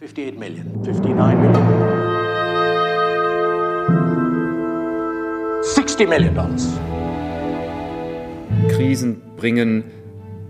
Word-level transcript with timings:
58 0.00 0.38
million, 0.38 0.64
59 0.84 1.40
million. 1.40 1.54
60 5.62 6.08
million 6.08 6.34
dollars. 6.36 6.68
Krisen 8.68 9.20
bringen 9.36 9.82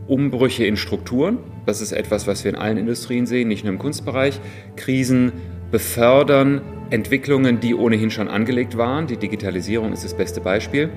Umbrüche 0.06 0.66
in 0.66 0.76
Strukturen. 0.76 1.38
Das 1.64 1.80
ist 1.80 1.92
etwas, 1.92 2.26
was 2.26 2.44
wir 2.44 2.50
in 2.50 2.58
allen 2.58 2.76
Industrien 2.76 3.24
sehen, 3.24 3.48
nicht 3.48 3.64
nur 3.64 3.72
im 3.72 3.78
Kunstbereich. 3.78 4.38
Krisen 4.76 5.32
befördern 5.70 6.60
Entwicklungen, 6.90 7.58
die 7.58 7.74
ohnehin 7.74 8.10
schon 8.10 8.28
angelegt 8.28 8.76
waren. 8.76 9.06
Die 9.06 9.16
Digitalisierung 9.16 9.94
ist 9.94 10.04
das 10.04 10.14
beste 10.14 10.42
Beispiel. 10.42 10.90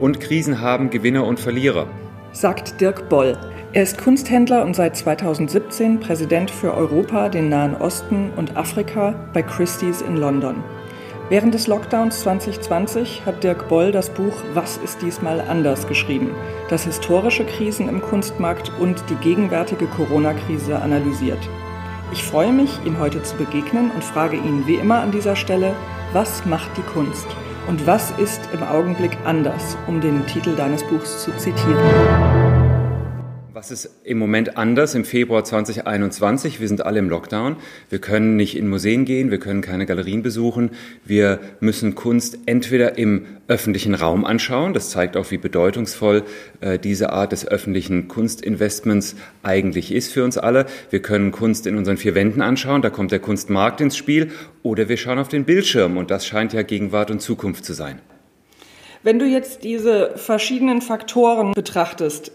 Und 0.00 0.18
Krisen 0.18 0.60
haben 0.60 0.90
Gewinner 0.90 1.24
und 1.24 1.38
Verlierer. 1.38 1.86
Sagt 2.32 2.80
Dirk 2.80 3.08
Boll. 3.08 3.38
Er 3.74 3.82
ist 3.82 3.98
Kunsthändler 3.98 4.64
und 4.64 4.74
seit 4.74 4.96
2017 4.96 6.00
Präsident 6.00 6.50
für 6.50 6.72
Europa, 6.72 7.28
den 7.28 7.50
Nahen 7.50 7.76
Osten 7.76 8.30
und 8.34 8.56
Afrika 8.56 9.14
bei 9.34 9.42
Christie's 9.42 10.00
in 10.00 10.16
London. 10.16 10.64
Während 11.28 11.52
des 11.52 11.66
Lockdowns 11.66 12.20
2020 12.20 13.26
hat 13.26 13.44
Dirk 13.44 13.68
Boll 13.68 13.92
das 13.92 14.08
Buch 14.08 14.32
Was 14.54 14.78
ist 14.78 15.02
diesmal 15.02 15.42
anders 15.42 15.86
geschrieben, 15.86 16.30
das 16.70 16.84
historische 16.84 17.44
Krisen 17.44 17.90
im 17.90 18.00
Kunstmarkt 18.00 18.72
und 18.80 19.04
die 19.10 19.16
gegenwärtige 19.16 19.84
Corona-Krise 19.86 20.80
analysiert. 20.80 21.46
Ich 22.10 22.22
freue 22.22 22.54
mich, 22.54 22.70
ihm 22.86 22.98
heute 22.98 23.22
zu 23.22 23.36
begegnen 23.36 23.90
und 23.90 24.02
frage 24.02 24.38
ihn 24.38 24.66
wie 24.66 24.76
immer 24.76 25.00
an 25.00 25.12
dieser 25.12 25.36
Stelle, 25.36 25.74
was 26.14 26.46
macht 26.46 26.74
die 26.78 26.82
Kunst 26.94 27.26
und 27.66 27.86
was 27.86 28.12
ist 28.12 28.40
im 28.54 28.62
Augenblick 28.62 29.18
anders, 29.26 29.76
um 29.86 30.00
den 30.00 30.26
Titel 30.26 30.56
deines 30.56 30.82
Buchs 30.84 31.22
zu 31.22 31.36
zitieren. 31.36 31.76
Was 33.58 33.72
ist 33.72 33.90
im 34.04 34.18
Moment 34.18 34.56
anders 34.56 34.94
im 34.94 35.04
Februar 35.04 35.42
2021? 35.42 36.60
Wir 36.60 36.68
sind 36.68 36.86
alle 36.86 37.00
im 37.00 37.10
Lockdown. 37.10 37.56
Wir 37.90 37.98
können 37.98 38.36
nicht 38.36 38.56
in 38.56 38.68
Museen 38.68 39.04
gehen, 39.04 39.32
wir 39.32 39.40
können 39.40 39.62
keine 39.62 39.84
Galerien 39.84 40.22
besuchen. 40.22 40.70
Wir 41.04 41.40
müssen 41.58 41.96
Kunst 41.96 42.38
entweder 42.46 42.98
im 42.98 43.26
öffentlichen 43.48 43.96
Raum 43.96 44.24
anschauen. 44.24 44.74
Das 44.74 44.90
zeigt 44.90 45.16
auch, 45.16 45.32
wie 45.32 45.38
bedeutungsvoll 45.38 46.22
äh, 46.60 46.78
diese 46.78 47.12
Art 47.12 47.32
des 47.32 47.48
öffentlichen 47.48 48.06
Kunstinvestments 48.06 49.16
eigentlich 49.42 49.90
ist 49.90 50.12
für 50.12 50.22
uns 50.22 50.38
alle. 50.38 50.66
Wir 50.90 51.02
können 51.02 51.32
Kunst 51.32 51.66
in 51.66 51.76
unseren 51.76 51.96
vier 51.96 52.14
Wänden 52.14 52.42
anschauen. 52.42 52.80
Da 52.80 52.90
kommt 52.90 53.10
der 53.10 53.18
Kunstmarkt 53.18 53.80
ins 53.80 53.96
Spiel. 53.96 54.30
Oder 54.62 54.88
wir 54.88 54.96
schauen 54.96 55.18
auf 55.18 55.26
den 55.26 55.44
Bildschirm. 55.44 55.96
Und 55.96 56.12
das 56.12 56.28
scheint 56.28 56.52
ja 56.52 56.62
Gegenwart 56.62 57.10
und 57.10 57.20
Zukunft 57.20 57.64
zu 57.64 57.72
sein. 57.72 58.00
Wenn 59.02 59.18
du 59.18 59.26
jetzt 59.26 59.64
diese 59.64 60.16
verschiedenen 60.16 60.80
Faktoren 60.80 61.54
betrachtest, 61.54 62.32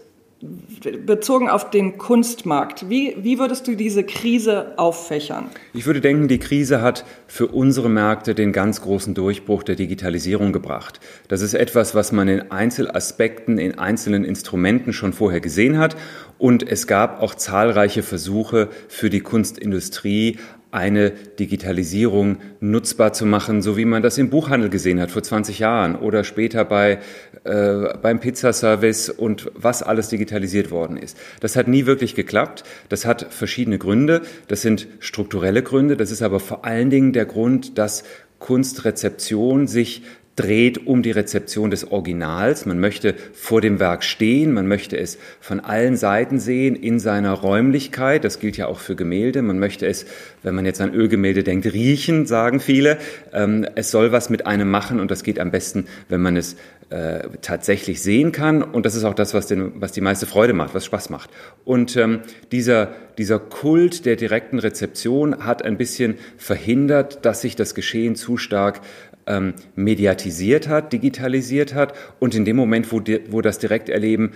bezogen 1.06 1.48
auf 1.48 1.70
den 1.70 1.98
Kunstmarkt, 1.98 2.88
wie, 2.88 3.16
wie 3.18 3.38
würdest 3.38 3.66
du 3.66 3.74
diese 3.74 4.04
Krise 4.04 4.74
auffächern? 4.76 5.46
Ich 5.72 5.86
würde 5.86 6.00
denken, 6.00 6.28
die 6.28 6.38
Krise 6.38 6.82
hat 6.82 7.04
für 7.26 7.46
unsere 7.48 7.88
Märkte 7.88 8.34
den 8.34 8.52
ganz 8.52 8.80
großen 8.80 9.14
Durchbruch 9.14 9.62
der 9.62 9.76
Digitalisierung 9.76 10.52
gebracht. 10.52 11.00
Das 11.28 11.40
ist 11.40 11.54
etwas, 11.54 11.94
was 11.94 12.12
man 12.12 12.28
in 12.28 12.50
Einzelaspekten, 12.50 13.58
in 13.58 13.78
einzelnen 13.78 14.24
Instrumenten 14.24 14.92
schon 14.92 15.12
vorher 15.12 15.40
gesehen 15.40 15.78
hat. 15.78 15.96
Und 16.38 16.68
es 16.68 16.86
gab 16.86 17.22
auch 17.22 17.34
zahlreiche 17.34 18.02
Versuche 18.02 18.68
für 18.88 19.10
die 19.10 19.20
Kunstindustrie, 19.20 20.38
eine 20.74 21.12
Digitalisierung 21.38 22.38
nutzbar 22.58 23.12
zu 23.12 23.26
machen, 23.26 23.62
so 23.62 23.76
wie 23.76 23.84
man 23.84 24.02
das 24.02 24.18
im 24.18 24.28
Buchhandel 24.28 24.70
gesehen 24.70 25.00
hat 25.00 25.12
vor 25.12 25.22
20 25.22 25.60
Jahren 25.60 25.94
oder 25.94 26.24
später 26.24 26.64
bei, 26.64 26.98
äh, 27.44 27.96
beim 28.02 28.18
Pizzaservice 28.18 29.08
und 29.08 29.50
was 29.54 29.84
alles 29.84 30.08
digitalisiert 30.08 30.72
worden 30.72 30.96
ist. 30.96 31.16
Das 31.38 31.54
hat 31.54 31.68
nie 31.68 31.86
wirklich 31.86 32.16
geklappt. 32.16 32.64
Das 32.88 33.06
hat 33.06 33.26
verschiedene 33.30 33.78
Gründe. 33.78 34.22
Das 34.48 34.62
sind 34.62 34.88
strukturelle 34.98 35.62
Gründe. 35.62 35.96
Das 35.96 36.10
ist 36.10 36.22
aber 36.22 36.40
vor 36.40 36.64
allen 36.64 36.90
Dingen 36.90 37.12
der 37.12 37.26
Grund, 37.26 37.78
dass 37.78 38.02
Kunstrezeption 38.40 39.68
sich 39.68 40.02
dreht 40.36 40.86
um 40.86 41.02
die 41.02 41.12
Rezeption 41.12 41.70
des 41.70 41.90
Originals. 41.90 42.66
Man 42.66 42.80
möchte 42.80 43.14
vor 43.32 43.60
dem 43.60 43.78
Werk 43.78 44.02
stehen, 44.02 44.52
man 44.52 44.66
möchte 44.66 44.98
es 44.98 45.18
von 45.40 45.60
allen 45.60 45.96
Seiten 45.96 46.38
sehen 46.38 46.74
in 46.74 46.98
seiner 46.98 47.32
Räumlichkeit. 47.32 48.24
Das 48.24 48.40
gilt 48.40 48.56
ja 48.56 48.66
auch 48.66 48.80
für 48.80 48.96
Gemälde. 48.96 49.42
Man 49.42 49.58
möchte 49.58 49.86
es, 49.86 50.06
wenn 50.42 50.54
man 50.54 50.66
jetzt 50.66 50.80
an 50.80 50.92
Ölgemälde 50.92 51.44
denkt, 51.44 51.72
riechen, 51.72 52.26
sagen 52.26 52.60
viele. 52.60 52.98
Ähm, 53.32 53.66
es 53.76 53.90
soll 53.90 54.12
was 54.12 54.30
mit 54.30 54.46
einem 54.46 54.70
machen 54.70 55.00
und 55.00 55.10
das 55.10 55.22
geht 55.22 55.38
am 55.38 55.50
besten, 55.50 55.86
wenn 56.08 56.20
man 56.20 56.36
es 56.36 56.56
äh, 56.90 57.28
tatsächlich 57.40 58.02
sehen 58.02 58.32
kann. 58.32 58.62
Und 58.62 58.86
das 58.86 58.94
ist 58.94 59.04
auch 59.04 59.14
das, 59.14 59.34
was, 59.34 59.46
den, 59.46 59.80
was 59.80 59.92
die 59.92 60.00
meiste 60.00 60.26
Freude 60.26 60.52
macht, 60.52 60.74
was 60.74 60.84
Spaß 60.84 61.10
macht. 61.10 61.30
Und 61.64 61.96
ähm, 61.96 62.20
dieser, 62.52 62.92
dieser 63.18 63.38
Kult 63.38 64.04
der 64.04 64.16
direkten 64.16 64.58
Rezeption 64.58 65.44
hat 65.44 65.64
ein 65.64 65.76
bisschen 65.78 66.16
verhindert, 66.36 67.24
dass 67.24 67.40
sich 67.40 67.56
das 67.56 67.74
Geschehen 67.74 68.16
zu 68.16 68.36
stark 68.36 68.80
ähm, 69.26 69.54
mediatisiert 69.74 70.68
hat, 70.68 70.92
digitalisiert 70.92 71.74
hat 71.74 71.94
und 72.18 72.34
in 72.34 72.44
dem 72.44 72.56
Moment, 72.56 72.92
wo, 72.92 73.00
di 73.00 73.20
wo 73.30 73.40
das 73.40 73.58
Direkterleben 73.58 74.32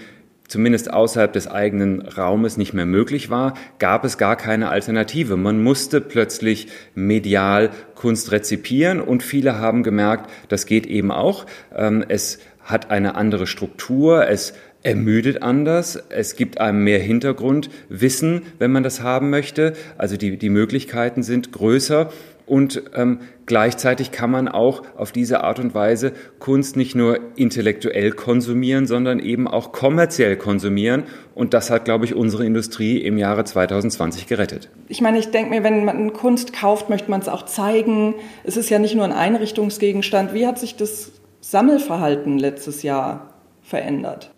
zumindest 0.48 0.92
außerhalb 0.92 1.32
des 1.32 1.46
eigenen 1.46 2.00
Raumes 2.00 2.56
nicht 2.56 2.72
mehr 2.72 2.86
möglich 2.86 3.30
war, 3.30 3.54
gab 3.78 4.04
es 4.04 4.18
gar 4.18 4.36
keine 4.36 4.70
Alternative. 4.70 5.36
Man 5.36 5.62
musste 5.62 6.00
plötzlich 6.00 6.68
medial 6.94 7.70
Kunst 7.94 8.32
rezipieren 8.32 9.00
und 9.00 9.22
viele 9.22 9.58
haben 9.58 9.82
gemerkt, 9.82 10.30
das 10.48 10.66
geht 10.66 10.86
eben 10.86 11.10
auch. 11.10 11.46
Ähm, 11.76 12.04
es 12.08 12.38
hat 12.62 12.90
eine 12.90 13.14
andere 13.14 13.46
Struktur, 13.46 14.28
es 14.28 14.54
ermüdet 14.82 15.42
anders, 15.42 15.96
es 16.08 16.36
gibt 16.36 16.60
einem 16.60 16.84
mehr 16.84 17.00
Hintergrundwissen, 17.00 18.42
wenn 18.58 18.72
man 18.72 18.82
das 18.82 19.02
haben 19.02 19.30
möchte. 19.30 19.74
Also 19.96 20.16
die, 20.16 20.36
die 20.38 20.50
Möglichkeiten 20.50 21.22
sind 21.22 21.52
größer 21.52 22.10
und 22.48 22.82
ähm, 22.94 23.20
gleichzeitig 23.46 24.10
kann 24.10 24.30
man 24.30 24.48
auch 24.48 24.82
auf 24.96 25.12
diese 25.12 25.44
Art 25.44 25.58
und 25.58 25.74
Weise 25.74 26.12
Kunst 26.38 26.76
nicht 26.76 26.94
nur 26.94 27.18
intellektuell 27.36 28.12
konsumieren, 28.12 28.86
sondern 28.86 29.18
eben 29.20 29.46
auch 29.46 29.72
kommerziell 29.72 30.36
konsumieren. 30.36 31.04
Und 31.34 31.54
das 31.54 31.70
hat, 31.70 31.84
glaube 31.84 32.04
ich, 32.04 32.14
unsere 32.14 32.44
Industrie 32.44 32.98
im 32.98 33.18
Jahre 33.18 33.44
2020 33.44 34.26
gerettet. 34.26 34.70
Ich 34.88 35.00
meine, 35.00 35.18
ich 35.18 35.30
denke 35.30 35.50
mir, 35.50 35.62
wenn 35.62 35.84
man 35.84 36.12
Kunst 36.12 36.52
kauft, 36.52 36.88
möchte 36.88 37.10
man 37.10 37.20
es 37.20 37.28
auch 37.28 37.44
zeigen. 37.44 38.14
Es 38.44 38.56
ist 38.56 38.70
ja 38.70 38.78
nicht 38.78 38.94
nur 38.94 39.04
ein 39.04 39.12
Einrichtungsgegenstand. 39.12 40.34
Wie 40.34 40.46
hat 40.46 40.58
sich 40.58 40.76
das 40.76 41.12
Sammelverhalten 41.40 42.38
letztes 42.38 42.82
Jahr 42.82 43.34
verändert? 43.62 44.30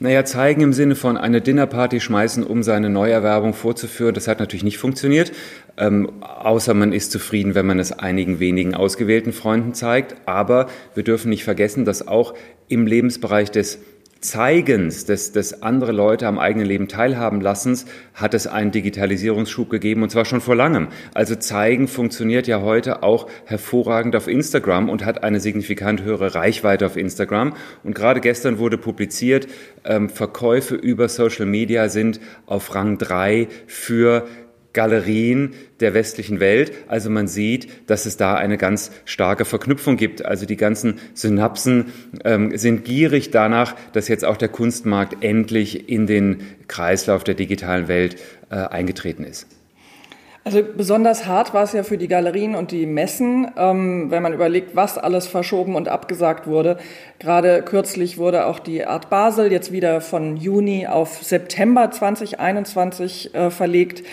Naja, 0.00 0.24
zeigen 0.24 0.60
im 0.60 0.72
Sinne 0.72 0.94
von 0.94 1.16
eine 1.16 1.40
Dinnerparty 1.40 1.98
schmeißen, 1.98 2.44
um 2.44 2.62
seine 2.62 2.88
Neuerwerbung 2.88 3.52
vorzuführen, 3.52 4.14
das 4.14 4.28
hat 4.28 4.38
natürlich 4.38 4.62
nicht 4.62 4.78
funktioniert. 4.78 5.32
Ähm, 5.78 6.22
außer 6.22 6.74
man 6.74 6.92
ist 6.92 7.12
zufrieden, 7.12 7.54
wenn 7.54 7.66
man 7.66 7.78
es 7.78 7.92
einigen 7.92 8.40
wenigen 8.40 8.74
ausgewählten 8.74 9.32
Freunden 9.32 9.74
zeigt. 9.74 10.16
Aber 10.26 10.66
wir 10.94 11.04
dürfen 11.04 11.30
nicht 11.30 11.44
vergessen, 11.44 11.84
dass 11.84 12.06
auch 12.06 12.34
im 12.68 12.86
Lebensbereich 12.86 13.50
des 13.50 13.78
Zeigens, 14.20 15.04
des, 15.04 15.30
des 15.30 15.62
andere 15.62 15.92
Leute 15.92 16.26
am 16.26 16.40
eigenen 16.40 16.66
Leben 16.66 16.88
teilhaben 16.88 17.40
lassens, 17.40 17.86
hat 18.14 18.34
es 18.34 18.48
einen 18.48 18.72
Digitalisierungsschub 18.72 19.70
gegeben 19.70 20.02
und 20.02 20.10
zwar 20.10 20.24
schon 20.24 20.40
vor 20.40 20.56
langem. 20.56 20.88
Also 21.14 21.36
Zeigen 21.36 21.86
funktioniert 21.86 22.48
ja 22.48 22.60
heute 22.60 23.04
auch 23.04 23.28
hervorragend 23.44 24.16
auf 24.16 24.26
Instagram 24.26 24.88
und 24.90 25.04
hat 25.04 25.22
eine 25.22 25.38
signifikant 25.38 26.02
höhere 26.02 26.34
Reichweite 26.34 26.86
auf 26.86 26.96
Instagram. 26.96 27.54
Und 27.84 27.94
gerade 27.94 28.20
gestern 28.20 28.58
wurde 28.58 28.76
publiziert, 28.76 29.46
ähm, 29.84 30.08
Verkäufe 30.08 30.74
über 30.74 31.08
Social 31.08 31.46
Media 31.46 31.88
sind 31.88 32.18
auf 32.46 32.74
Rang 32.74 32.98
drei 32.98 33.46
für 33.68 34.26
Galerien 34.78 35.54
der 35.80 35.92
westlichen 35.92 36.38
Welt. 36.38 36.70
Also 36.86 37.10
man 37.10 37.26
sieht, 37.26 37.90
dass 37.90 38.06
es 38.06 38.16
da 38.16 38.36
eine 38.36 38.58
ganz 38.58 38.92
starke 39.06 39.44
Verknüpfung 39.44 39.96
gibt. 39.96 40.24
Also 40.24 40.46
die 40.46 40.56
ganzen 40.56 41.00
Synapsen 41.14 41.86
ähm, 42.24 42.56
sind 42.56 42.84
gierig 42.84 43.32
danach, 43.32 43.74
dass 43.92 44.06
jetzt 44.06 44.24
auch 44.24 44.36
der 44.36 44.50
Kunstmarkt 44.50 45.24
endlich 45.24 45.88
in 45.88 46.06
den 46.06 46.42
Kreislauf 46.68 47.24
der 47.24 47.34
digitalen 47.34 47.88
Welt 47.88 48.18
äh, 48.50 48.54
eingetreten 48.54 49.24
ist. 49.24 49.48
Also 50.44 50.62
besonders 50.62 51.26
hart 51.26 51.52
war 51.52 51.64
es 51.64 51.72
ja 51.72 51.82
für 51.82 51.98
die 51.98 52.08
Galerien 52.08 52.54
und 52.54 52.70
die 52.70 52.86
Messen, 52.86 53.50
ähm, 53.58 54.10
wenn 54.10 54.22
man 54.22 54.32
überlegt, 54.32 54.76
was 54.76 54.96
alles 54.96 55.26
verschoben 55.26 55.74
und 55.74 55.88
abgesagt 55.88 56.46
wurde. 56.46 56.78
Gerade 57.18 57.62
kürzlich 57.62 58.16
wurde 58.16 58.46
auch 58.46 58.58
die 58.58 58.86
Art 58.86 59.10
Basel 59.10 59.52
jetzt 59.52 59.72
wieder 59.72 60.00
von 60.00 60.36
Juni 60.36 60.86
auf 60.86 61.22
September 61.22 61.90
2021 61.90 63.34
äh, 63.34 63.50
verlegt. 63.50 64.04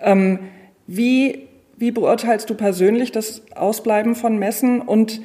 Ähm, 0.00 0.38
wie, 0.86 1.48
wie 1.76 1.90
beurteilst 1.90 2.48
du 2.50 2.54
persönlich 2.54 3.12
das 3.12 3.42
Ausbleiben 3.54 4.14
von 4.14 4.38
Messen 4.38 4.80
und 4.80 5.20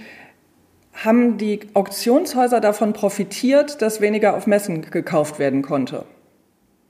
haben 0.94 1.38
die 1.38 1.62
Auktionshäuser 1.74 2.60
davon 2.60 2.94
profitiert, 2.94 3.82
dass 3.82 4.02
weniger 4.02 4.36
auf 4.36 4.48
Messen 4.48 4.82
gekauft 4.90 5.40
werden 5.40 5.62
konnte? 5.62 6.06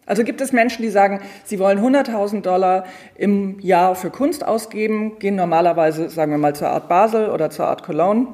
Also 0.09 0.23
gibt 0.23 0.41
es 0.41 0.51
Menschen, 0.51 0.81
die 0.81 0.89
sagen, 0.89 1.21
sie 1.43 1.59
wollen 1.59 1.79
100.000 1.79 2.41
Dollar 2.41 2.85
im 3.15 3.59
Jahr 3.59 3.93
für 3.93 4.09
Kunst 4.09 4.43
ausgeben, 4.43 5.19
gehen 5.19 5.35
normalerweise, 5.35 6.09
sagen 6.09 6.31
wir 6.31 6.39
mal, 6.39 6.55
zur 6.55 6.69
Art 6.69 6.89
Basel 6.89 7.29
oder 7.29 7.51
zur 7.51 7.67
Art 7.67 7.83
Cologne 7.83 8.27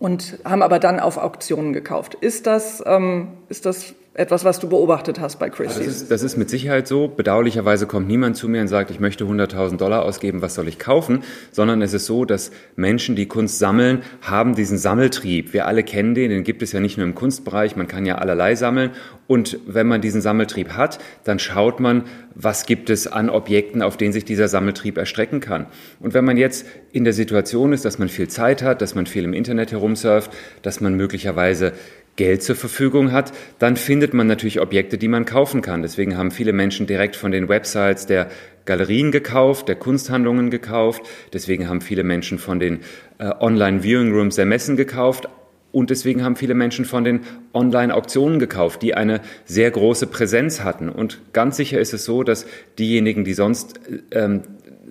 und 0.00 0.38
haben 0.44 0.62
aber 0.62 0.80
dann 0.80 0.98
auf 0.98 1.18
Auktionen 1.18 1.72
gekauft. 1.72 2.16
Ist 2.16 2.48
das, 2.48 2.82
ähm, 2.84 3.28
ist 3.48 3.64
das 3.64 3.94
etwas, 4.14 4.44
was 4.44 4.60
du 4.60 4.68
beobachtet 4.68 5.20
hast 5.20 5.38
bei 5.38 5.48
Christie's. 5.48 5.78
Also 5.78 5.88
das, 5.90 6.02
ist, 6.02 6.10
das 6.10 6.22
ist 6.22 6.36
mit 6.36 6.50
Sicherheit 6.50 6.86
so. 6.86 7.08
Bedauerlicherweise 7.08 7.86
kommt 7.86 8.08
niemand 8.08 8.36
zu 8.36 8.46
mir 8.46 8.60
und 8.60 8.68
sagt, 8.68 8.90
ich 8.90 9.00
möchte 9.00 9.24
100.000 9.24 9.78
Dollar 9.78 10.02
ausgeben, 10.02 10.42
was 10.42 10.54
soll 10.54 10.68
ich 10.68 10.78
kaufen? 10.78 11.22
Sondern 11.50 11.80
es 11.80 11.94
ist 11.94 12.04
so, 12.04 12.26
dass 12.26 12.50
Menschen, 12.76 13.16
die 13.16 13.26
Kunst 13.26 13.58
sammeln, 13.58 14.02
haben 14.20 14.54
diesen 14.54 14.76
Sammeltrieb. 14.76 15.54
Wir 15.54 15.66
alle 15.66 15.82
kennen 15.82 16.14
den, 16.14 16.28
den 16.28 16.44
gibt 16.44 16.60
es 16.60 16.72
ja 16.72 16.80
nicht 16.80 16.98
nur 16.98 17.06
im 17.06 17.14
Kunstbereich, 17.14 17.74
man 17.74 17.88
kann 17.88 18.04
ja 18.04 18.16
allerlei 18.16 18.54
sammeln. 18.54 18.90
Und 19.28 19.58
wenn 19.66 19.86
man 19.86 20.02
diesen 20.02 20.20
Sammeltrieb 20.20 20.72
hat, 20.76 20.98
dann 21.24 21.38
schaut 21.38 21.80
man, 21.80 22.04
was 22.34 22.66
gibt 22.66 22.90
es 22.90 23.06
an 23.06 23.30
Objekten, 23.30 23.80
auf 23.80 23.96
denen 23.96 24.12
sich 24.12 24.26
dieser 24.26 24.48
Sammeltrieb 24.48 24.98
erstrecken 24.98 25.40
kann. 25.40 25.66
Und 26.00 26.12
wenn 26.12 26.24
man 26.24 26.36
jetzt 26.36 26.66
in 26.92 27.04
der 27.04 27.14
Situation 27.14 27.72
ist, 27.72 27.86
dass 27.86 27.98
man 27.98 28.10
viel 28.10 28.28
Zeit 28.28 28.62
hat, 28.62 28.82
dass 28.82 28.94
man 28.94 29.06
viel 29.06 29.24
im 29.24 29.32
Internet 29.32 29.72
herumsurft, 29.72 30.30
dass 30.60 30.82
man 30.82 30.94
möglicherweise 30.96 31.72
Geld 32.16 32.42
zur 32.42 32.56
Verfügung 32.56 33.12
hat, 33.12 33.32
dann 33.58 33.76
findet 33.76 34.12
man 34.12 34.26
natürlich 34.26 34.60
Objekte, 34.60 34.98
die 34.98 35.08
man 35.08 35.24
kaufen 35.24 35.62
kann. 35.62 35.82
Deswegen 35.82 36.16
haben 36.16 36.30
viele 36.30 36.52
Menschen 36.52 36.86
direkt 36.86 37.16
von 37.16 37.32
den 37.32 37.48
Websites 37.48 38.06
der 38.06 38.28
Galerien 38.64 39.12
gekauft, 39.12 39.68
der 39.68 39.76
Kunsthandlungen 39.76 40.50
gekauft. 40.50 41.02
Deswegen 41.32 41.68
haben 41.68 41.80
viele 41.80 42.04
Menschen 42.04 42.38
von 42.38 42.60
den 42.60 42.80
äh, 43.18 43.30
Online-Viewing 43.40 44.12
Rooms 44.12 44.36
der 44.36 44.46
Messen 44.46 44.76
gekauft. 44.76 45.28
Und 45.72 45.88
deswegen 45.88 46.22
haben 46.22 46.36
viele 46.36 46.52
Menschen 46.54 46.84
von 46.84 47.02
den 47.02 47.20
Online-Auktionen 47.54 48.38
gekauft, 48.38 48.82
die 48.82 48.94
eine 48.94 49.22
sehr 49.46 49.70
große 49.70 50.06
Präsenz 50.06 50.62
hatten. 50.62 50.90
Und 50.90 51.22
ganz 51.32 51.56
sicher 51.56 51.80
ist 51.80 51.94
es 51.94 52.04
so, 52.04 52.22
dass 52.22 52.46
diejenigen, 52.78 53.24
die 53.24 53.32
sonst 53.32 53.80
ähm, 54.10 54.42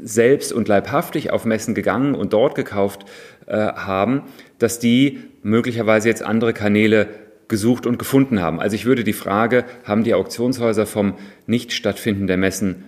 selbst 0.04 0.52
und 0.52 0.68
leibhaftig 0.68 1.30
auf 1.32 1.46
Messen 1.46 1.76
gegangen 1.76 2.16
und 2.16 2.34
dort 2.34 2.56
gekauft 2.56 3.06
äh, 3.46 3.56
haben, 3.56 4.24
dass 4.62 4.80
die 4.80 5.20
möglicherweise 5.44 6.10
jetzt 6.10 6.24
andere 6.24 6.54
Kanäle 6.54 7.08
gesucht 7.48 7.86
und 7.86 8.00
gefunden 8.00 8.42
haben. 8.42 8.60
Also 8.60 8.76
ich 8.76 8.86
würde 8.86 9.04
die 9.04 9.14
Frage, 9.14 9.66
haben 9.84 10.04
die 10.04 10.14
Auktionshäuser 10.14 10.86
vom 10.86 11.16
Nichtstattfinden 11.48 12.28
der 12.28 12.38
Messen 12.38 12.86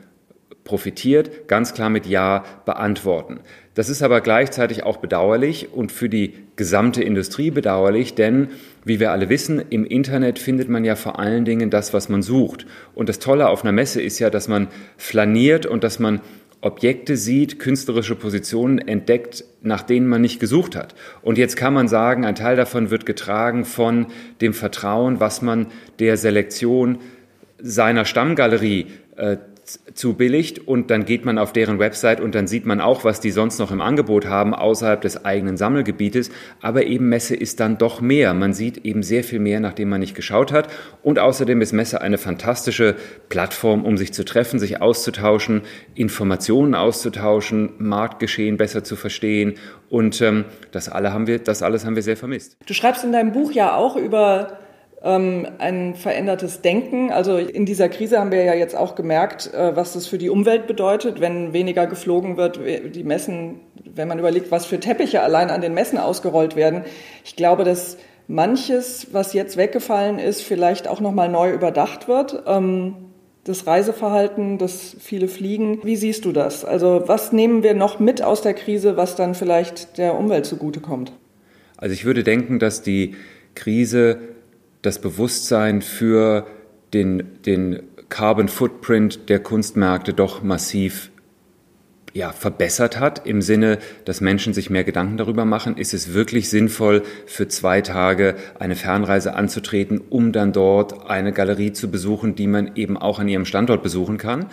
profitiert, 0.64 1.48
ganz 1.48 1.74
klar 1.74 1.90
mit 1.90 2.06
Ja 2.06 2.44
beantworten. 2.66 3.40
Das 3.76 3.90
ist 3.90 4.02
aber 4.02 4.22
gleichzeitig 4.22 4.84
auch 4.84 4.98
bedauerlich 4.98 5.74
und 5.74 5.92
für 5.92 6.08
die 6.08 6.36
gesamte 6.56 7.04
Industrie 7.04 7.52
bedauerlich, 7.52 8.14
denn 8.14 8.50
wie 8.86 9.00
wir 9.00 9.12
alle 9.12 9.30
wissen, 9.30 9.62
im 9.70 9.84
Internet 9.84 10.40
findet 10.40 10.70
man 10.70 10.86
ja 10.86 10.96
vor 10.96 11.20
allen 11.20 11.44
Dingen 11.44 11.70
das, 11.70 11.94
was 11.94 12.08
man 12.08 12.22
sucht. 12.22 12.66
Und 12.94 13.10
das 13.10 13.20
Tolle 13.20 13.50
auf 13.50 13.64
einer 13.64 13.72
Messe 13.72 14.02
ist 14.02 14.20
ja, 14.20 14.30
dass 14.30 14.48
man 14.48 14.68
flaniert 14.98 15.66
und 15.66 15.84
dass 15.84 16.00
man 16.00 16.22
Objekte 16.64 17.18
sieht, 17.18 17.60
künstlerische 17.60 18.16
Positionen 18.16 18.80
entdeckt, 18.80 19.44
nach 19.62 19.84
denen 19.84 20.08
man 20.08 20.22
nicht 20.22 20.40
gesucht 20.40 20.78
hat. 20.78 20.96
Und 21.22 21.38
jetzt 21.38 21.58
kann 21.58 21.74
man 21.74 21.90
sagen, 21.90 22.26
ein 22.26 22.36
Teil 22.36 22.56
davon 22.56 22.90
wird 22.90 23.06
getragen 23.06 23.66
von 23.66 24.08
dem 24.40 24.54
Vertrauen, 24.54 25.20
was 25.20 25.42
man 25.42 25.68
der 26.00 26.16
Selektion 26.16 27.00
seiner 27.60 28.06
Stammgalerie 28.06 28.88
äh, 29.18 29.38
zu 29.94 30.14
billigt 30.14 30.68
und 30.68 30.92
dann 30.92 31.06
geht 31.06 31.26
man 31.26 31.38
auf 31.38 31.54
deren 31.54 31.80
Website 31.80 32.20
und 32.20 32.36
dann 32.36 32.48
sieht 32.48 32.66
man 32.66 32.82
auch, 32.82 33.04
was 33.04 33.20
die 33.20 33.32
sonst 33.32 33.60
noch 33.60 33.72
im 33.72 33.82
Angebot 33.82 34.26
haben 34.26 34.54
außerhalb 34.54 35.02
des 35.02 35.26
eigenen 35.26 35.58
Sammelgebietes. 35.58 36.32
Aber 36.62 36.86
eben 36.86 37.10
Messe 37.10 37.36
ist 37.36 37.60
dann 37.60 37.78
doch 37.78 38.02
mehr. 38.02 38.34
Man 38.34 38.54
sieht 38.54 38.86
eben 38.86 39.04
sehr 39.04 39.24
viel 39.24 39.40
mehr, 39.40 39.60
nachdem 39.60 39.90
man 39.90 40.02
nicht 40.02 40.16
geschaut 40.16 40.52
hat. 40.52 40.68
Und 41.02 41.20
außerdem 41.20 41.62
ist 41.62 41.74
Messe 41.74 42.02
eine 42.02 42.18
fantastische 42.18 42.96
Plattform, 43.30 43.86
um 43.86 43.98
sich 43.98 44.14
zu 44.14 44.26
treffen, 44.26 44.60
sich 44.60 44.82
auszutauschen, 44.82 45.62
Informationen 45.96 46.76
auszutauschen, 46.76 47.72
Marktgeschehen 47.78 48.58
besser 48.58 48.84
zu 48.84 48.96
verstehen. 48.96 49.56
Und 49.90 50.22
ähm, 50.22 50.46
das, 50.72 50.90
alle 50.90 51.14
haben 51.14 51.28
wir, 51.28 51.40
das 51.40 51.64
alles 51.64 51.86
haben 51.86 51.96
wir 51.96 52.04
sehr 52.04 52.18
vermisst. 52.18 52.58
Du 52.66 52.74
schreibst 52.74 53.04
in 53.04 53.12
deinem 53.12 53.32
Buch 53.32 53.52
ja 53.52 53.76
auch 53.76 53.96
über 53.96 54.60
ein 55.10 55.96
verändertes 55.96 56.62
Denken. 56.62 57.12
Also 57.12 57.38
in 57.38 57.66
dieser 57.66 57.90
Krise 57.90 58.20
haben 58.20 58.32
wir 58.32 58.44
ja 58.44 58.54
jetzt 58.54 58.76
auch 58.76 58.96
gemerkt, 58.96 59.54
äh, 59.54 59.76
was 59.76 59.94
das 59.94 60.08
für 60.08 60.18
die 60.18 60.30
Umwelt 60.30 60.66
bedeutet, 60.66 61.20
wenn 61.20 61.52
weniger 61.52 61.88
geflogen 61.88 62.38
wird, 62.38 62.60
die 62.96 63.04
Messen, 63.04 63.60
wenn 63.84 64.08
man 64.08 64.20
überlegt, 64.20 64.50
was 64.50 64.66
für 64.66 64.80
Teppiche 64.80 65.22
allein 65.22 65.50
an 65.50 65.62
den 65.62 65.74
Messen 65.74 65.98
ausgerollt 65.98 66.56
werden. 66.56 66.84
Ich 67.26 67.36
glaube, 67.36 67.66
dass 67.66 67.98
manches, 68.28 69.08
was 69.12 69.34
jetzt 69.34 69.58
weggefallen 69.58 70.20
ist, 70.20 70.42
vielleicht 70.42 70.88
auch 70.88 71.02
nochmal 71.02 71.28
neu 71.28 71.52
überdacht 71.52 72.08
wird. 72.08 72.44
Ähm, 72.48 72.96
das 73.44 73.68
Reiseverhalten, 73.68 74.58
das 74.58 74.96
viele 75.02 75.28
Fliegen. 75.28 75.80
Wie 75.84 75.98
siehst 75.98 76.24
du 76.24 76.32
das? 76.32 76.64
Also 76.64 77.04
was 77.08 77.34
nehmen 77.34 77.62
wir 77.62 77.74
noch 77.74 78.00
mit 78.00 78.22
aus 78.22 78.42
der 78.42 78.54
Krise, 78.54 78.96
was 78.96 79.18
dann 79.18 79.36
vielleicht 79.36 79.98
der 79.98 80.18
Umwelt 80.18 80.46
zugutekommt? 80.46 81.12
Also 81.76 81.92
ich 81.92 82.06
würde 82.06 82.24
denken, 82.24 82.60
dass 82.60 82.82
die 82.82 83.16
Krise 83.54 84.33
das 84.84 85.00
Bewusstsein 85.00 85.82
für 85.82 86.46
den, 86.94 87.42
den 87.46 87.82
Carbon 88.10 88.48
Footprint 88.48 89.28
der 89.30 89.40
Kunstmärkte 89.40 90.14
doch 90.14 90.44
massiv 90.44 91.10
ja, 92.14 92.32
verbessert 92.32 93.00
hat, 93.00 93.26
im 93.26 93.42
Sinne, 93.42 93.80
dass 94.06 94.22
Menschen 94.22 94.54
sich 94.54 94.70
mehr 94.70 94.84
Gedanken 94.84 95.18
darüber 95.18 95.46
machen, 95.46 95.78
ist 95.78 95.96
es 95.96 96.14
wirklich 96.14 96.48
sinnvoll, 96.48 97.02
für 97.26 97.48
zwei 97.48 97.82
Tage 97.82 98.36
eine 98.60 98.76
Fernreise 98.76 99.34
anzutreten, 99.34 100.00
um 100.12 100.32
dann 100.32 100.54
dort 100.54 101.10
eine 101.10 101.34
Galerie 101.34 101.74
zu 101.74 101.90
besuchen, 101.90 102.36
die 102.36 102.46
man 102.46 102.76
eben 102.76 102.98
auch 102.98 103.18
an 103.18 103.28
ihrem 103.28 103.46
Standort 103.46 103.82
besuchen 103.82 104.20
kann. 104.20 104.46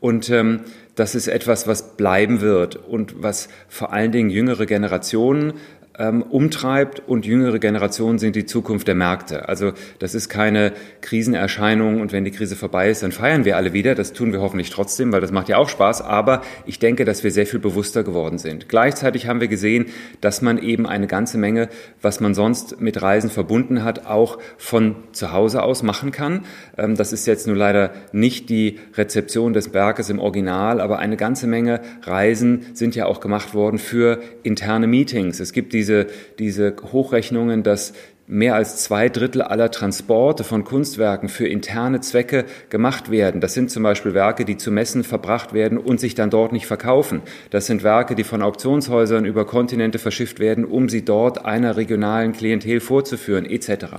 Und 0.00 0.28
ähm, 0.28 0.60
das 0.96 1.14
ist 1.14 1.28
etwas, 1.28 1.66
was 1.66 1.96
bleiben 1.96 2.40
wird 2.40 2.76
und 2.76 3.22
was 3.22 3.48
vor 3.68 3.92
allen 3.92 4.12
Dingen 4.12 4.28
jüngere 4.28 4.66
Generationen 4.66 5.54
ähm, 5.98 6.22
umtreibt 6.22 7.02
und 7.06 7.24
jüngere 7.24 7.58
Generationen 7.58 8.18
sind 8.18 8.34
die 8.36 8.46
Zukunft 8.46 8.88
der 8.88 8.94
Märkte. 8.94 9.48
Also 9.48 9.72
das 9.98 10.14
ist 10.14 10.28
keine 10.28 10.72
Krisenerscheinung 11.00 12.00
und 12.00 12.12
wenn 12.12 12.24
die 12.24 12.32
Krise 12.32 12.56
vorbei 12.56 12.90
ist, 12.90 13.02
dann 13.02 13.12
feiern 13.12 13.44
wir 13.44 13.56
alle 13.56 13.72
wieder. 13.72 13.94
Das 13.94 14.12
tun 14.12 14.32
wir 14.32 14.40
hoffentlich 14.40 14.70
trotzdem, 14.70 15.12
weil 15.12 15.20
das 15.20 15.30
macht 15.30 15.48
ja 15.48 15.58
auch 15.58 15.68
Spaß. 15.68 16.02
Aber 16.02 16.42
ich 16.66 16.78
denke, 16.78 17.04
dass 17.04 17.22
wir 17.22 17.30
sehr 17.30 17.46
viel 17.46 17.60
bewusster 17.60 18.02
geworden 18.02 18.38
sind. 18.38 18.68
Gleichzeitig 18.68 19.28
haben 19.28 19.40
wir 19.40 19.48
gesehen, 19.48 19.86
dass 20.20 20.42
man 20.42 20.58
eben 20.58 20.86
eine 20.86 21.06
ganze 21.06 21.38
Menge, 21.38 21.68
was 22.02 22.20
man 22.20 22.34
sonst 22.34 22.80
mit 22.80 23.00
Reisen 23.00 23.30
verbunden 23.30 23.84
hat, 23.84 24.06
auch 24.06 24.38
von 24.58 24.96
zu 25.12 25.32
Hause 25.32 25.62
aus 25.62 25.82
machen 25.82 26.10
kann. 26.10 26.44
Ähm, 26.76 26.96
das 26.96 27.12
ist 27.12 27.26
jetzt 27.26 27.46
nur 27.46 27.56
leider 27.56 27.92
nicht 28.12 28.48
die 28.50 28.80
Rezeption 28.94 29.52
des 29.52 29.72
Werkes 29.72 30.10
im 30.10 30.18
Original, 30.18 30.80
aber 30.80 30.98
eine 30.98 31.16
ganze 31.16 31.46
Menge 31.46 31.80
Reisen 32.02 32.66
sind 32.72 32.96
ja 32.96 33.06
auch 33.06 33.20
gemacht 33.20 33.54
worden 33.54 33.78
für 33.78 34.20
interne 34.42 34.88
Meetings. 34.88 35.38
Es 35.38 35.52
gibt 35.52 35.72
die 35.72 35.83
diese, 35.84 36.06
diese 36.38 36.74
Hochrechnungen, 36.92 37.62
dass 37.62 37.92
mehr 38.26 38.54
als 38.54 38.78
zwei 38.78 39.10
Drittel 39.10 39.42
aller 39.42 39.70
Transporte 39.70 40.44
von 40.44 40.64
Kunstwerken 40.64 41.28
für 41.28 41.46
interne 41.46 42.00
Zwecke 42.00 42.46
gemacht 42.70 43.10
werden. 43.10 43.42
Das 43.42 43.52
sind 43.52 43.70
zum 43.70 43.82
Beispiel 43.82 44.14
Werke, 44.14 44.46
die 44.46 44.56
zu 44.56 44.70
Messen 44.70 45.04
verbracht 45.04 45.52
werden 45.52 45.76
und 45.76 46.00
sich 46.00 46.14
dann 46.14 46.30
dort 46.30 46.52
nicht 46.52 46.66
verkaufen. 46.66 47.20
Das 47.50 47.66
sind 47.66 47.82
Werke, 47.82 48.14
die 48.14 48.24
von 48.24 48.40
Auktionshäusern 48.40 49.26
über 49.26 49.44
Kontinente 49.44 49.98
verschifft 49.98 50.40
werden, 50.40 50.64
um 50.64 50.88
sie 50.88 51.04
dort 51.04 51.44
einer 51.44 51.76
regionalen 51.76 52.32
Klientel 52.32 52.80
vorzuführen, 52.80 53.44
etc. 53.44 53.96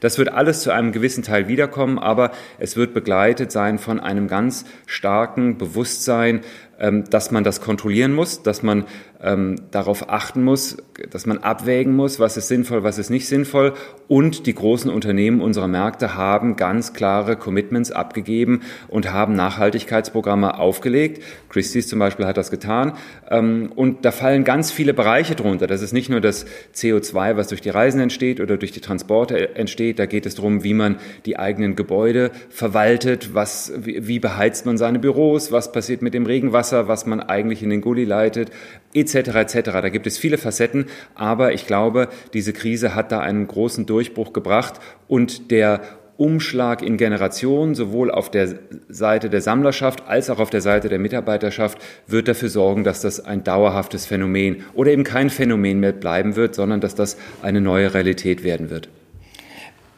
Das 0.00 0.18
wird 0.18 0.32
alles 0.32 0.62
zu 0.62 0.72
einem 0.72 0.90
gewissen 0.90 1.22
Teil 1.22 1.46
wiederkommen, 1.46 2.00
aber 2.00 2.32
es 2.58 2.76
wird 2.76 2.94
begleitet 2.94 3.52
sein 3.52 3.78
von 3.78 4.00
einem 4.00 4.26
ganz 4.26 4.64
starken 4.86 5.56
Bewusstsein, 5.56 6.40
ähm, 6.80 7.04
dass 7.10 7.30
man 7.30 7.44
das 7.44 7.60
kontrollieren 7.60 8.12
muss, 8.12 8.42
dass 8.42 8.62
man 8.62 8.84
ähm, 9.22 9.56
darauf 9.70 10.10
achten 10.10 10.44
muss, 10.44 10.76
dass 11.10 11.26
man 11.26 11.38
abwägen 11.38 11.94
muss, 11.94 12.20
was 12.20 12.36
ist 12.36 12.48
sinnvoll, 12.48 12.84
was 12.84 12.98
ist 12.98 13.10
nicht 13.10 13.26
sinnvoll. 13.26 13.74
Und 14.06 14.46
die 14.46 14.54
großen 14.54 14.90
Unternehmen 14.90 15.40
unserer 15.40 15.68
Märkte 15.68 16.14
haben 16.14 16.56
ganz 16.56 16.92
klare 16.92 17.36
Commitments 17.36 17.90
abgegeben 17.90 18.60
und 18.88 19.12
haben 19.12 19.34
Nachhaltigkeitsprogramme 19.34 20.58
aufgelegt. 20.58 21.22
Christie's 21.48 21.88
zum 21.88 21.98
Beispiel 21.98 22.26
hat 22.26 22.36
das 22.36 22.50
getan. 22.50 22.92
Ähm, 23.28 23.72
und 23.74 24.04
da 24.04 24.12
fallen 24.12 24.44
ganz 24.44 24.70
viele 24.70 24.94
Bereiche 24.94 25.34
drunter. 25.34 25.66
Das 25.66 25.82
ist 25.82 25.92
nicht 25.92 26.10
nur 26.10 26.20
das 26.20 26.46
CO2, 26.74 27.36
was 27.36 27.48
durch 27.48 27.60
die 27.60 27.70
Reisen 27.70 28.00
entsteht 28.00 28.40
oder 28.40 28.56
durch 28.56 28.72
die 28.72 28.80
Transporte 28.80 29.56
entsteht. 29.56 29.98
Da 29.98 30.06
geht 30.06 30.26
es 30.26 30.36
darum, 30.36 30.64
wie 30.64 30.74
man 30.74 30.96
die 31.26 31.38
eigenen 31.38 31.76
Gebäude 31.76 32.30
verwaltet, 32.50 33.34
was, 33.34 33.72
wie, 33.76 34.06
wie 34.06 34.20
beheizt 34.20 34.64
man 34.64 34.78
seine 34.78 34.98
Büros, 34.98 35.50
was 35.50 35.72
passiert 35.72 36.02
mit 36.02 36.14
dem 36.14 36.26
Regenwasser 36.26 36.58
Wasser, 36.58 36.88
was 36.88 37.06
man 37.06 37.20
eigentlich 37.20 37.62
in 37.62 37.70
den 37.70 37.80
Gully 37.80 38.04
leitet, 38.04 38.50
etc. 38.94 39.07
etc. 39.14 39.70
Da 39.70 39.88
gibt 39.88 40.06
es 40.06 40.18
viele 40.18 40.38
Facetten, 40.38 40.86
aber 41.14 41.52
ich 41.52 41.66
glaube, 41.66 42.08
diese 42.32 42.52
Krise 42.52 42.94
hat 42.94 43.12
da 43.12 43.20
einen 43.20 43.46
großen 43.46 43.86
Durchbruch 43.86 44.32
gebracht 44.32 44.80
und 45.06 45.50
der 45.50 45.80
Umschlag 46.18 46.82
in 46.82 46.96
Generationen, 46.96 47.76
sowohl 47.76 48.10
auf 48.10 48.28
der 48.28 48.58
Seite 48.88 49.30
der 49.30 49.40
Sammlerschaft 49.40 50.08
als 50.08 50.30
auch 50.30 50.40
auf 50.40 50.50
der 50.50 50.60
Seite 50.60 50.88
der 50.88 50.98
Mitarbeiterschaft, 50.98 51.78
wird 52.08 52.26
dafür 52.26 52.48
sorgen, 52.48 52.82
dass 52.82 53.00
das 53.00 53.24
ein 53.24 53.44
dauerhaftes 53.44 54.04
Phänomen 54.04 54.64
oder 54.74 54.90
eben 54.90 55.04
kein 55.04 55.30
Phänomen 55.30 55.78
mehr 55.78 55.92
bleiben 55.92 56.34
wird, 56.34 56.56
sondern 56.56 56.80
dass 56.80 56.96
das 56.96 57.16
eine 57.40 57.60
neue 57.60 57.94
Realität 57.94 58.42
werden 58.42 58.68
wird. 58.68 58.88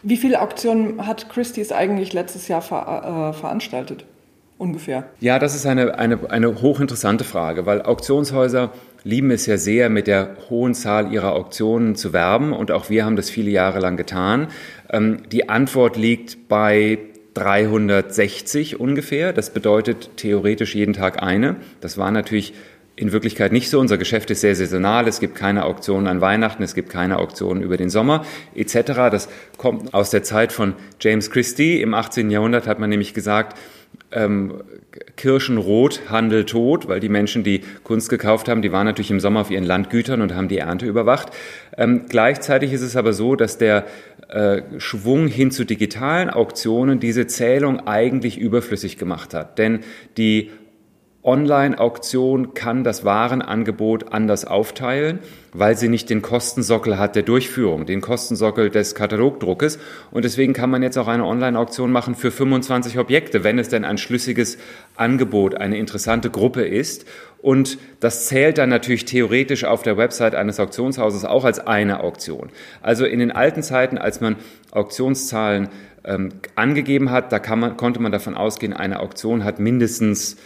Wie 0.03 0.19
viele 0.19 0.43
Auktionen 0.43 1.07
hat 1.07 1.31
Christie's 1.31 1.73
eigentlich 1.73 2.13
letztes 2.13 2.49
Jahr 2.49 2.63
ver 2.63 3.33
äh, 3.35 3.39
veranstaltet? 3.39 4.05
ungefähr? 4.61 5.05
Ja, 5.21 5.39
das 5.39 5.55
ist 5.55 5.67
eine, 5.67 5.99
eine, 5.99 6.31
eine 6.31 6.61
hochinteressante 6.61 7.25
Frage, 7.25 7.65
weil 7.65 7.83
Auktionshäuser 7.83 8.71
lieben 9.05 9.31
es 9.31 9.47
ja 9.47 9.57
sehr, 9.57 9.89
mit 9.89 10.07
der 10.07 10.37
hohen 10.49 10.75
Zahl 10.75 11.13
ihrer 11.13 11.33
Auktionen 11.33 11.95
zu 11.97 12.13
werben 12.13 12.53
und 12.53 12.71
auch 12.71 12.91
wir 12.91 13.05
haben 13.05 13.17
das 13.17 13.31
viele 13.31 13.51
Jahre 13.51 13.81
lang 13.81 13.97
getan. 13.97 14.49
Ähm, 14.91 15.19
die 15.31 15.49
Antwort 15.49 15.97
liegt 15.97 16.49
bei 16.49 16.99
360 17.35 18.81
ungefähr. 18.81 19.33
Das 19.33 19.51
bedeutet 19.51 20.11
theoretisch 20.17 20.75
jeden 20.75 20.95
Tag 20.95 21.23
eine. 21.23 21.57
Das 21.81 21.97
war 21.97 22.11
natürlich 22.11 22.55
in 22.97 23.13
Wirklichkeit 23.13 23.51
nicht 23.53 23.71
so. 23.71 23.81
Unser 23.81 23.97
Geschäft 23.97 24.31
ist 24.31 24.43
sehr 24.43 24.55
saisonal. 24.55 25.09
Es 25.09 25.21
gibt 25.21 25.35
keine 25.35 25.65
Auktionen 25.65 26.07
an 26.07 26.21
Weihnachten, 26.21 26.63
es 26.63 26.75
gibt 26.75 26.91
keine 26.91 27.19
Auktionen 27.19 27.63
über 27.63 27.77
den 27.77 27.89
Sommer 27.89 28.25
etc. 28.55 28.75
Das 29.11 29.29
kommt 29.57 29.95
aus 29.95 30.11
der 30.11 30.23
Zeit 30.23 30.53
von 30.53 30.75
James 31.01 31.31
Christie. 31.31 31.81
Im 31.81 31.95
18. 31.95 32.31
Jahrhundert 32.31 32.67
hat 32.67 32.79
man 32.79 32.91
nämlich 32.91 33.15
gesagt, 33.15 33.57
ähm, 34.13 34.63
Kirschenrot, 35.17 36.03
Handel 36.09 36.45
tot, 36.45 36.89
weil 36.89 37.01
die 37.01 37.09
Menschen, 37.09 37.45
die 37.45 37.61
Kunst 37.85 38.09
gekauft 38.09 38.49
haben, 38.49 38.63
die 38.63 38.73
waren 38.73 38.87
natürlich 38.87 39.11
im 39.11 39.21
Sommer 39.21 39.41
auf 39.41 39.51
ihren 39.51 39.65
Landgütern 39.65 40.21
und 40.23 40.35
haben 40.35 40.49
die 40.49 40.59
Ernte 40.59 40.87
überwacht. 40.87 41.31
Ähm, 41.77 42.07
gleichzeitig 42.09 42.73
ist 42.73 42.83
es 42.83 42.97
aber 42.97 43.13
so, 43.13 43.37
dass 43.37 43.59
der 43.59 43.87
äh, 44.29 44.63
Schwung 44.79 45.27
hin 45.27 45.51
zu 45.51 45.65
digitalen 45.65 46.31
Auktionen 46.31 47.01
diese 47.01 47.27
Zählung 47.27 47.87
eigentlich 47.87 48.39
überflüssig 48.39 48.99
gemacht 48.99 49.35
hat. 49.35 49.59
Denn 49.59 49.81
die 50.17 50.51
Online-Auktion 51.23 52.55
kann 52.55 52.83
das 52.83 53.05
Warenangebot 53.05 54.11
anders 54.11 54.47
aufteilen, 54.47 55.19
weil 55.53 55.77
sie 55.77 55.89
nicht 55.89 56.09
den 56.09 56.23
Kostensockel 56.23 56.99
hat 56.99 57.15
der 57.15 57.23
Durchführung, 57.23 57.85
den 57.85 58.01
Kostensockel 58.01 58.71
des 58.71 58.95
Katalogdruckes. 58.95 59.79
Und 60.11 60.25
deswegen 60.25 60.55
kann 60.55 60.71
man 60.71 60.83
jetzt 60.83 60.97
auch 60.97 61.09
eine 61.09 61.27
Online-Auktion 61.27 61.93
machen 61.93 62.15
für 62.15 62.31
25 62.31 62.99
Objekte, 62.99 63.45
wenn 63.45 63.59
es 63.59 63.69
denn 63.69 63.85
ein 63.85 63.99
schlüssiges 63.99 64.57
Angebot, 64.97 65.57
eine 65.57 65.77
interessante 65.77 66.31
Gruppe 66.31 66.63
ist. 66.63 67.05
Und 67.43 67.77
das 68.01 68.27
zählt 68.27 68.57
dann 68.57 68.71
natürlich 68.71 69.05
theoretisch 69.05 69.65
auf 69.65 69.83
der 69.83 69.99
Website 69.99 70.35
eines 70.35 70.59
Auktionshauses 70.59 71.27
auch 71.27 71.45
als 71.45 71.59
eine 71.59 72.03
Auktion. 72.03 72.49
Also 72.81 73.05
in 73.05 73.19
den 73.19 73.31
alten 73.31 73.63
Zeiten, 73.63 73.99
als 73.99 74.23
man 74.23 74.37
Auktionszahlen 74.71 75.69
ähm, 76.03 76.31
angegeben 76.55 77.11
hat, 77.11 77.31
da 77.31 77.57
man, 77.57 77.77
konnte 77.77 78.01
man 78.01 78.11
davon 78.11 78.37
ausgehen, 78.37 78.73
eine 78.73 79.01
Auktion 79.01 79.45
hat 79.45 79.61
mindestens 79.61 80.39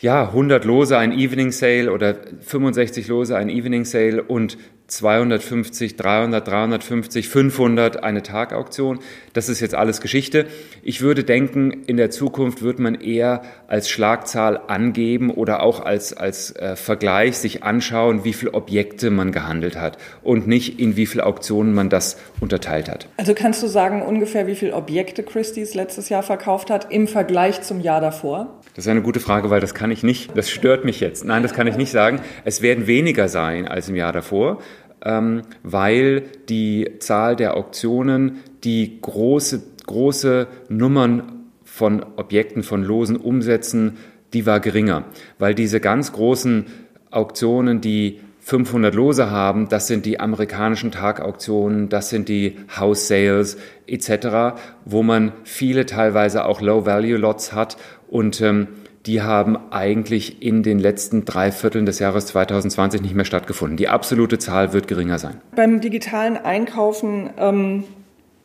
ja, 0.00 0.28
100 0.28 0.64
Lose 0.64 0.96
ein 0.96 1.12
Evening 1.12 1.52
Sale 1.52 1.92
oder 1.92 2.16
65 2.40 3.06
Lose 3.08 3.36
ein 3.36 3.50
Evening 3.50 3.84
Sale 3.84 4.22
und 4.22 4.56
250, 4.90 5.96
300, 5.96 6.46
350, 6.46 7.28
500 7.28 8.02
eine 8.02 8.22
Tagauktion. 8.22 8.98
Das 9.34 9.48
ist 9.48 9.60
jetzt 9.60 9.74
alles 9.74 10.00
Geschichte. 10.00 10.46
Ich 10.82 11.00
würde 11.00 11.22
denken, 11.22 11.84
in 11.86 11.96
der 11.96 12.10
Zukunft 12.10 12.62
wird 12.62 12.80
man 12.80 12.96
eher 12.96 13.42
als 13.68 13.88
Schlagzahl 13.88 14.60
angeben 14.66 15.30
oder 15.30 15.62
auch 15.62 15.80
als, 15.80 16.12
als 16.12 16.56
äh, 16.56 16.74
Vergleich 16.74 17.38
sich 17.38 17.62
anschauen, 17.62 18.24
wie 18.24 18.32
viele 18.32 18.54
Objekte 18.54 19.10
man 19.10 19.30
gehandelt 19.30 19.76
hat 19.78 19.96
und 20.22 20.48
nicht 20.48 20.80
in 20.80 20.96
wie 20.96 21.06
viele 21.06 21.24
Auktionen 21.24 21.72
man 21.72 21.88
das 21.88 22.16
unterteilt 22.40 22.88
hat. 22.88 23.06
Also 23.16 23.34
kannst 23.34 23.62
du 23.62 23.68
sagen 23.68 24.02
ungefähr, 24.02 24.46
wie 24.46 24.56
viele 24.56 24.74
Objekte 24.74 25.22
Christie's 25.22 25.74
letztes 25.74 26.08
Jahr 26.08 26.24
verkauft 26.24 26.70
hat 26.70 26.90
im 26.90 27.06
Vergleich 27.06 27.62
zum 27.62 27.80
Jahr 27.80 28.00
davor? 28.00 28.59
Das 28.74 28.86
ist 28.86 28.90
eine 28.90 29.02
gute 29.02 29.20
Frage, 29.20 29.50
weil 29.50 29.60
das 29.60 29.74
kann 29.74 29.90
ich 29.90 30.02
nicht, 30.02 30.36
das 30.36 30.48
stört 30.48 30.84
mich 30.84 31.00
jetzt. 31.00 31.24
Nein, 31.24 31.42
das 31.42 31.54
kann 31.54 31.66
ich 31.66 31.76
nicht 31.76 31.90
sagen. 31.90 32.20
Es 32.44 32.62
werden 32.62 32.86
weniger 32.86 33.28
sein 33.28 33.66
als 33.66 33.88
im 33.88 33.96
Jahr 33.96 34.12
davor 34.12 34.58
ähm, 35.04 35.42
weil 35.62 36.22
die 36.48 36.90
Zahl 36.98 37.36
der 37.36 37.56
Auktionen 37.56 38.40
die 38.64 39.00
große, 39.00 39.62
große 39.86 40.46
Nummern 40.68 41.46
von 41.64 42.04
Objekten, 42.16 42.62
von 42.62 42.82
losen 42.82 43.16
Umsätzen, 43.16 43.96
die 44.32 44.46
war 44.46 44.60
geringer, 44.60 45.04
weil 45.38 45.54
diese 45.54 45.80
ganz 45.80 46.12
großen 46.12 46.66
Auktionen, 47.10 47.80
die 47.80 48.20
500 48.40 48.94
Lose 48.94 49.30
haben, 49.30 49.68
das 49.68 49.86
sind 49.86 50.06
die 50.06 50.18
amerikanischen 50.18 50.90
Tagauktionen, 50.90 51.88
das 51.88 52.10
sind 52.10 52.28
die 52.28 52.56
House 52.78 53.06
Sales 53.06 53.58
etc., 53.86 54.58
wo 54.84 55.02
man 55.02 55.32
viele 55.44 55.86
teilweise 55.86 56.44
auch 56.44 56.60
Low-Value-Lots 56.60 57.52
hat 57.52 57.76
und 58.08 58.40
ähm, 58.40 58.68
die 59.06 59.22
haben 59.22 59.58
eigentlich 59.70 60.42
in 60.42 60.62
den 60.62 60.78
letzten 60.78 61.24
drei 61.24 61.52
Vierteln 61.52 61.86
des 61.86 61.98
Jahres 61.98 62.26
2020 62.26 63.00
nicht 63.00 63.14
mehr 63.14 63.24
stattgefunden. 63.24 63.76
Die 63.76 63.88
absolute 63.88 64.38
Zahl 64.38 64.72
wird 64.72 64.88
geringer 64.88 65.18
sein. 65.18 65.40
Beim 65.56 65.80
digitalen 65.80 66.36
Einkaufen 66.36 67.30
ähm, 67.38 67.84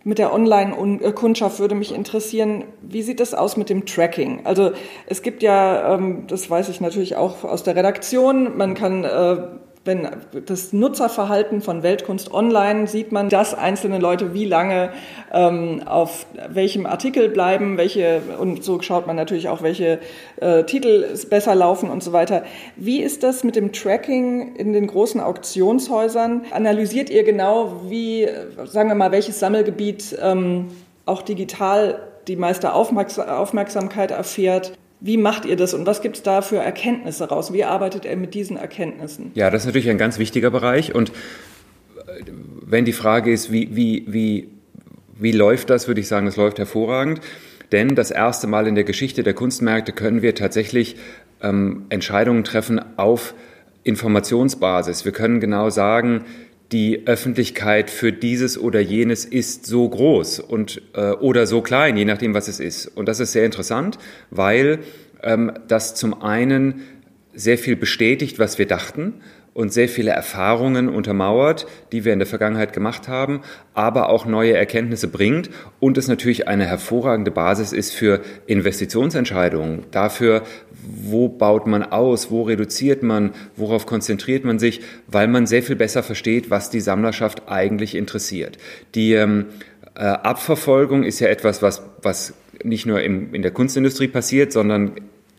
mit 0.06 0.20
der 0.20 0.34
Online-Kundschaft 0.34 1.60
würde 1.60 1.76
mich 1.76 1.94
interessieren, 1.94 2.64
wie 2.82 3.02
sieht 3.02 3.20
das 3.20 3.34
aus 3.34 3.58
mit 3.58 3.70
dem 3.70 3.86
Tracking? 3.86 4.42
Also 4.46 4.72
es 5.08 5.24
gibt 5.24 5.44
ja, 5.44 5.96
ähm, 5.96 6.26
das 6.28 6.50
weiß 6.50 6.70
ich 6.70 6.80
natürlich 6.80 7.16
auch 7.16 7.44
aus 7.44 7.64
der 7.64 7.76
Redaktion, 7.76 8.56
man 8.56 8.76
kann 8.76 9.04
äh, 9.04 9.38
wenn 9.86 10.08
das 10.48 10.74
Nutzerverhalten 10.74 11.62
von 11.62 11.84
Weltkunst 11.84 12.34
Online 12.34 12.88
sieht 12.88 13.12
man, 13.12 13.30
dass 13.30 13.54
einzelne 13.54 14.00
Leute 14.00 14.34
wie 14.34 14.46
lange 14.46 14.92
ähm, 15.32 15.84
auf 15.86 16.26
welchem 16.50 16.88
Artikel 16.88 17.30
bleiben, 17.30 17.78
welche 17.78 18.22
und 18.40 18.64
so 18.64 18.82
schaut 18.82 19.06
man 19.06 19.16
natürlich 19.16 19.48
auch, 19.48 19.62
welche 19.62 20.00
äh, 20.42 20.64
Titel 20.64 21.16
besser 21.30 21.54
laufen 21.54 21.92
und 21.92 22.04
so 22.04 22.14
weiter. 22.14 22.44
Wie 22.76 23.02
ist 23.02 23.22
das 23.22 23.44
mit 23.44 23.56
dem 23.56 23.72
Tracking 23.72 24.56
in 24.56 24.74
den 24.74 24.88
großen 24.88 25.22
Auktionshäusern? 25.22 26.46
Analysiert 26.52 27.12
ihr 27.12 27.24
genau, 27.24 27.82
wie, 27.88 28.28
sagen 28.66 28.90
wir 28.90 28.96
mal, 28.96 29.12
welches 29.12 29.40
Sammelgebiet 29.40 30.18
ähm, 30.20 30.72
auch 31.06 31.22
digital 31.22 32.00
die 32.28 32.36
meiste 32.36 32.74
Aufmerksamkeit 32.74 34.10
erfährt? 34.10 34.74
Wie 35.06 35.18
macht 35.18 35.46
ihr 35.46 35.56
das 35.56 35.76
und 35.76 35.86
was 35.86 36.02
gibt 36.02 36.16
es 36.16 36.24
da 36.24 36.42
für 36.42 36.58
Erkenntnisse 36.58 37.26
raus? 37.30 37.54
Wie 37.54 37.64
arbeitet 37.64 38.06
er 38.06 38.16
mit 38.16 38.34
diesen 38.34 38.58
Erkenntnissen? 38.58 39.30
Ja, 39.36 39.52
das 39.52 39.62
ist 39.62 39.68
natürlich 39.68 39.92
ein 39.92 40.00
ganz 40.00 40.18
wichtiger 40.18 40.50
Bereich. 40.50 40.96
Und 40.96 41.10
äh, 41.10 42.24
wenn 42.66 42.86
die 42.86 42.92
Frage 42.92 43.32
ist, 43.32 43.52
wie, 43.52 43.76
wie, 43.76 44.06
wie, 44.08 44.50
wie 45.14 45.32
läuft 45.32 45.70
das, 45.70 45.88
würde 45.88 46.02
ich 46.02 46.08
sagen, 46.08 46.26
es 46.26 46.38
läuft 46.38 46.58
hervorragend. 46.58 47.22
Denn 47.72 47.94
das 47.94 48.10
erste 48.10 48.48
Mal 48.48 48.66
in 48.66 48.74
der 48.74 48.84
Geschichte 48.84 49.22
der 49.22 49.36
Kunstmärkte 49.36 49.92
können 49.92 50.24
wir 50.24 50.34
tatsächlich 50.34 50.96
ähm, 51.44 51.86
Entscheidungen 51.90 52.44
treffen 52.44 52.82
auf 52.98 53.36
Informationsbasis. 53.84 55.06
Wir 55.06 55.12
können 55.12 55.40
genau 55.40 55.70
sagen, 55.70 56.26
die 56.72 57.06
Öffentlichkeit 57.06 57.90
für 57.90 58.12
dieses 58.12 58.58
oder 58.58 58.80
jenes 58.80 59.26
ist 59.26 59.66
so 59.66 59.88
groß 59.88 60.40
und 60.40 60.82
äh, 60.94 61.12
oder 61.12 61.46
so 61.48 61.62
klein, 61.62 61.96
je 61.96 62.06
nachdem, 62.06 62.34
was 62.34 62.48
es 62.48 62.60
ist. 62.60 62.88
Und 62.88 63.08
das 63.08 63.20
ist 63.20 63.34
sehr 63.34 63.46
interessant, 63.46 63.98
weil 64.32 64.80
ähm, 65.24 65.52
das 65.68 65.96
zum 65.96 66.22
einen 66.22 66.82
sehr 67.34 67.58
viel 67.58 67.76
bestätigt, 67.76 68.40
was 68.40 68.58
wir 68.58 68.66
dachten 68.66 69.16
und 69.56 69.72
sehr 69.72 69.88
viele 69.88 70.12
Erfahrungen 70.12 70.90
untermauert, 70.90 71.66
die 71.94 72.04
wir 72.04 72.12
in 72.12 72.20
der 72.20 72.28
Vergangenheit 72.28 72.74
gemacht 72.74 73.08
haben, 73.08 73.42
aber 73.74 74.10
auch 74.10 74.26
neue 74.26 74.54
Erkenntnisse 74.54 75.08
bringt 75.08 75.50
und 75.80 75.98
es 75.98 76.10
natürlich 76.10 76.48
eine 76.48 76.66
hervorragende 76.66 77.32
Basis 77.32 77.72
ist 77.72 77.94
für 77.94 78.22
Investitionsentscheidungen, 78.48 79.86
dafür, 79.92 80.44
wo 80.88 81.30
baut 81.30 81.68
man 81.68 81.84
aus, 81.84 82.32
wo 82.32 82.44
reduziert 82.44 83.04
man, 83.04 83.32
worauf 83.56 83.86
konzentriert 83.86 84.46
man 84.46 84.60
sich, 84.60 84.82
weil 85.08 85.28
man 85.28 85.48
sehr 85.48 85.64
viel 85.64 85.76
besser 85.76 86.04
versteht, 86.04 86.50
was 86.50 86.70
die 86.70 86.82
Sammlerschaft 86.82 87.44
eigentlich 87.48 87.96
interessiert. 87.96 88.58
Die 88.96 89.14
ähm, 89.14 89.46
äh, 89.96 90.04
Abverfolgung 90.04 91.04
ist 91.04 91.20
ja 91.20 91.28
etwas, 91.28 91.62
was, 91.62 91.84
was 92.02 92.34
nicht 92.64 92.86
nur 92.86 93.02
im, 93.02 93.34
in 93.34 93.42
der 93.42 93.52
Kunstindustrie 93.52 94.08
passiert, 94.08 94.52
sondern 94.52 94.92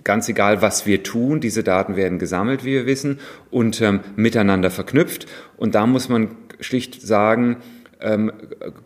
ganz 0.05 0.29
egal, 0.29 0.63
was 0.63 0.87
wir 0.87 1.03
tun, 1.03 1.41
diese 1.41 1.63
Daten 1.63 1.97
werden 1.97 2.19
gesammelt, 2.19 2.65
wie 2.65 2.73
wir 2.73 2.87
wissen, 2.87 3.19
und 3.51 3.81
ähm, 3.83 4.01
miteinander 4.15 4.71
verknüpft. 4.71 5.27
Und 5.57 5.75
da 5.75 5.87
muss 5.87 6.09
man 6.09 6.29
schlicht 6.61 7.03
sagen, 7.03 7.57
ähm, 8.01 8.33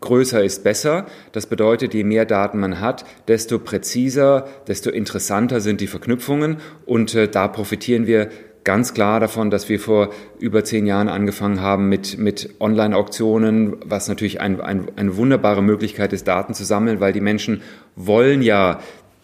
größer 0.00 0.42
ist 0.42 0.64
besser. 0.64 1.06
Das 1.32 1.46
bedeutet, 1.46 1.94
je 1.94 2.04
mehr 2.04 2.24
Daten 2.24 2.60
man 2.60 2.80
hat, 2.80 3.04
desto 3.28 3.58
präziser, 3.58 4.46
desto 4.68 4.90
interessanter 4.90 5.60
sind 5.60 5.80
die 5.80 5.86
Verknüpfungen. 5.86 6.58
Und 6.86 7.14
äh, 7.14 7.28
da 7.28 7.48
profitieren 7.48 8.06
wir 8.06 8.28
ganz 8.64 8.94
klar 8.94 9.20
davon, 9.20 9.50
dass 9.50 9.68
wir 9.68 9.80
vor 9.80 10.10
über 10.38 10.64
zehn 10.64 10.86
Jahren 10.86 11.08
angefangen 11.08 11.60
haben 11.60 11.88
mit, 11.88 12.18
mit 12.18 12.54
Online-Auktionen, 12.60 13.76
was 13.84 14.08
natürlich 14.08 14.40
ein, 14.40 14.60
ein, 14.60 14.90
eine 14.96 15.16
wunderbare 15.16 15.62
Möglichkeit 15.62 16.12
ist, 16.12 16.28
Daten 16.28 16.54
zu 16.54 16.64
sammeln, 16.64 17.00
weil 17.00 17.12
die 17.12 17.20
Menschen 17.20 17.62
wollen 17.96 18.42
ja 18.42 18.80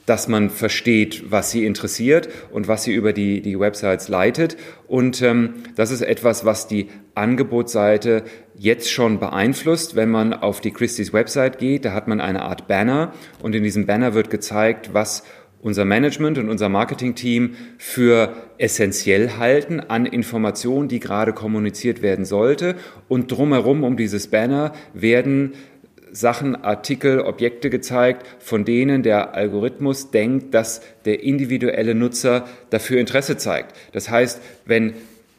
dass 0.07 0.29
man 0.29 0.51
versteht, 0.51 1.31
was 1.31 1.51
sie 1.51 1.67
interessiert 1.67 2.29
und 2.53 2.69
was 2.69 2.85
sie 2.85 2.95
über 2.95 3.13
die, 3.13 3.43
die 3.43 3.59
Websites 3.59 4.09
leitet. 4.09 4.57
Und 4.87 5.21
ähm, 5.21 5.55
das 5.75 5.91
ist 5.91 6.01
etwas, 6.01 6.45
was 6.45 6.69
die 6.69 6.89
Angebotsseite 7.17 8.23
jetzt 8.59 8.91
schon 8.91 9.19
beeinflusst. 9.19 9.97
Wenn 9.97 10.11
man 10.11 10.33
auf 10.33 10.61
die 10.61 10.73
Christie's 10.73 11.13
Website 11.13 11.59
geht, 11.59 11.85
da 11.85 11.93
hat 11.93 12.09
man 12.09 12.21
eine 12.21 12.43
Art 12.43 12.67
Banner 12.69 13.13
und 13.43 13.55
in 13.55 13.63
diesem 13.63 13.87
Banner 13.87 14.15
wird 14.15 14.31
gezeigt, 14.31 14.91
was 14.93 15.25
unser 15.61 15.85
Management 15.85 16.39
und 16.39 16.49
unser 16.49 16.69
Marketingteam 16.69 17.57
für 17.79 18.35
essentiell 18.59 19.33
halten 19.39 19.81
an 19.81 20.07
Informationen, 20.07 20.89
die 20.89 21.01
gerade 21.01 21.33
kommuniziert 21.33 22.03
werden 22.03 22.25
sollte. 22.25 22.77
Und 23.09 23.33
drumherum 23.33 23.83
um 23.83 23.97
dieses 23.97 24.29
Banner 24.29 24.73
werden 24.95 25.55
Sachen, 26.13 26.57
Artikel, 26.57 27.21
Objekte 27.21 27.69
gezeigt, 27.69 28.27
von 28.39 28.65
denen 28.65 29.03
der 29.03 29.35
Algorithmus 29.35 30.11
denkt, 30.11 30.55
dass 30.55 30.81
der 31.05 31.23
individuelle 31.23 31.95
Nutzer 31.95 32.47
dafür 32.71 33.01
Interesse 33.01 33.37
zeigt. 33.37 33.75
Das 33.93 34.09
heißt, 34.09 34.41
wenn 34.65 34.95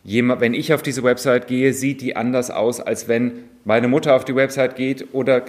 jemand, 0.07 0.39
wenn 0.39 0.53
ich 0.53 0.73
auf 0.73 0.81
diese 0.81 1.03
Website 1.03 1.47
gehe, 1.47 1.73
sieht 1.73 2.01
die 2.01 2.15
anders 2.15 2.49
aus, 2.49 2.79
als 2.79 3.07
wenn 3.09 3.43
meine 3.65 3.89
Mutter 3.89 4.15
auf 4.15 4.23
die 4.23 4.35
Website 4.35 4.77
geht 4.77 5.13
oder 5.13 5.43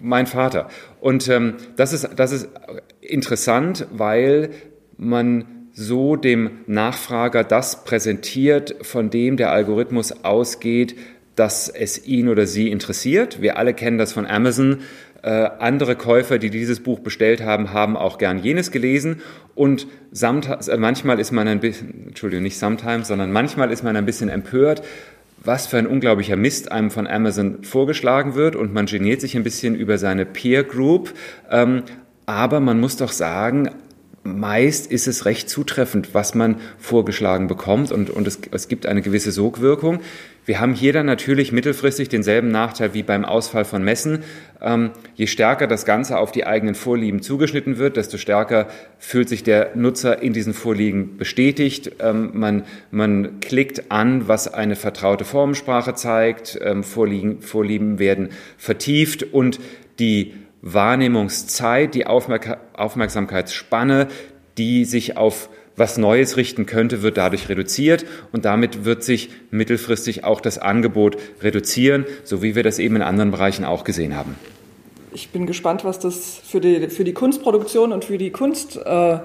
mein 0.00 0.26
Vater. 0.26 0.68
Und 1.00 1.28
ähm, 1.28 1.54
das, 1.76 1.92
ist, 1.92 2.08
das 2.16 2.30
ist 2.30 2.48
interessant, 3.00 3.88
weil 3.90 4.50
man 4.96 5.46
so 5.72 6.14
dem 6.14 6.60
Nachfrager 6.66 7.42
das 7.42 7.84
präsentiert, 7.84 8.76
von 8.82 9.10
dem 9.10 9.36
der 9.36 9.50
Algorithmus 9.50 10.24
ausgeht, 10.24 10.94
dass 11.34 11.68
es 11.68 12.06
ihn 12.06 12.28
oder 12.28 12.46
sie 12.46 12.70
interessiert. 12.70 13.42
Wir 13.42 13.58
alle 13.58 13.74
kennen 13.74 13.98
das 13.98 14.12
von 14.12 14.26
Amazon. 14.26 14.82
Äh, 15.24 15.48
andere 15.58 15.96
Käufer, 15.96 16.38
die 16.38 16.50
dieses 16.50 16.80
Buch 16.80 16.98
bestellt 16.98 17.42
haben, 17.42 17.72
haben 17.72 17.96
auch 17.96 18.18
gern 18.18 18.40
jenes 18.40 18.70
gelesen. 18.70 19.22
Und 19.54 19.86
äh, 20.20 20.76
manchmal 20.76 21.18
ist 21.18 21.32
man 21.32 21.48
ein 21.48 21.60
bisschen, 21.60 22.08
Entschuldigung, 22.08 22.42
nicht 22.42 22.58
sometimes, 22.58 23.08
sondern 23.08 23.32
manchmal 23.32 23.72
ist 23.72 23.82
man 23.82 23.96
ein 23.96 24.04
bisschen 24.04 24.28
empört, 24.28 24.82
was 25.42 25.66
für 25.66 25.78
ein 25.78 25.86
unglaublicher 25.86 26.36
Mist 26.36 26.70
einem 26.70 26.90
von 26.90 27.06
Amazon 27.06 27.64
vorgeschlagen 27.64 28.34
wird 28.34 28.54
und 28.54 28.74
man 28.74 28.84
geniert 28.84 29.22
sich 29.22 29.34
ein 29.34 29.44
bisschen 29.44 29.74
über 29.74 29.96
seine 29.96 30.26
Peer 30.26 30.62
Group. 30.62 31.14
Ähm, 31.50 31.84
aber 32.26 32.60
man 32.60 32.78
muss 32.78 32.98
doch 32.98 33.12
sagen, 33.12 33.70
meist 34.24 34.90
ist 34.90 35.06
es 35.06 35.26
recht 35.26 35.48
zutreffend, 35.50 36.14
was 36.14 36.34
man 36.34 36.56
vorgeschlagen 36.78 37.46
bekommt 37.46 37.92
und, 37.92 38.10
und 38.10 38.26
es, 38.26 38.38
es 38.50 38.68
gibt 38.68 38.86
eine 38.86 39.02
gewisse 39.02 39.30
Sogwirkung. 39.30 40.00
Wir 40.46 40.60
haben 40.60 40.74
hier 40.74 40.92
dann 40.92 41.06
natürlich 41.06 41.52
mittelfristig 41.52 42.08
denselben 42.08 42.50
Nachteil 42.50 42.92
wie 42.92 43.02
beim 43.02 43.24
Ausfall 43.24 43.64
von 43.64 43.82
Messen. 43.82 44.24
Ähm, 44.60 44.90
je 45.14 45.26
stärker 45.26 45.66
das 45.66 45.84
Ganze 45.84 46.18
auf 46.18 46.32
die 46.32 46.46
eigenen 46.46 46.74
Vorlieben 46.74 47.22
zugeschnitten 47.22 47.78
wird, 47.78 47.96
desto 47.96 48.18
stärker 48.18 48.68
fühlt 48.98 49.28
sich 49.28 49.42
der 49.42 49.70
Nutzer 49.74 50.22
in 50.22 50.32
diesen 50.32 50.52
Vorlieben 50.52 51.16
bestätigt. 51.16 51.92
Ähm, 52.00 52.30
man, 52.34 52.64
man 52.90 53.40
klickt 53.40 53.90
an, 53.90 54.28
was 54.28 54.52
eine 54.52 54.76
vertraute 54.76 55.24
Formensprache 55.24 55.94
zeigt. 55.94 56.58
Ähm, 56.62 56.82
Vorlieben, 56.82 57.40
Vorlieben 57.40 57.98
werden 57.98 58.30
vertieft 58.58 59.22
und 59.22 59.60
die 59.98 60.34
Wahrnehmungszeit, 60.64 61.94
die 61.94 62.06
Aufmerksamkeitsspanne, 62.06 64.08
die 64.56 64.86
sich 64.86 65.18
auf 65.18 65.50
was 65.76 65.98
Neues 65.98 66.36
richten 66.36 66.66
könnte, 66.66 67.02
wird 67.02 67.16
dadurch 67.16 67.48
reduziert 67.48 68.06
und 68.32 68.44
damit 68.44 68.84
wird 68.84 69.02
sich 69.02 69.30
mittelfristig 69.50 70.24
auch 70.24 70.40
das 70.40 70.58
Angebot 70.58 71.16
reduzieren, 71.42 72.06
so 72.22 72.42
wie 72.42 72.54
wir 72.54 72.62
das 72.62 72.78
eben 72.78 72.96
in 72.96 73.02
anderen 73.02 73.30
Bereichen 73.30 73.64
auch 73.64 73.84
gesehen 73.84 74.16
haben. 74.16 74.36
Ich 75.12 75.30
bin 75.30 75.46
gespannt, 75.46 75.84
was 75.84 75.98
das 75.98 76.40
für 76.44 76.60
die, 76.60 76.88
für 76.88 77.04
die 77.04 77.12
Kunstproduktion 77.12 77.92
und 77.92 78.04
für 78.04 78.18
die 78.18 78.30
Kunst 78.30 78.76
äh, 78.76 79.18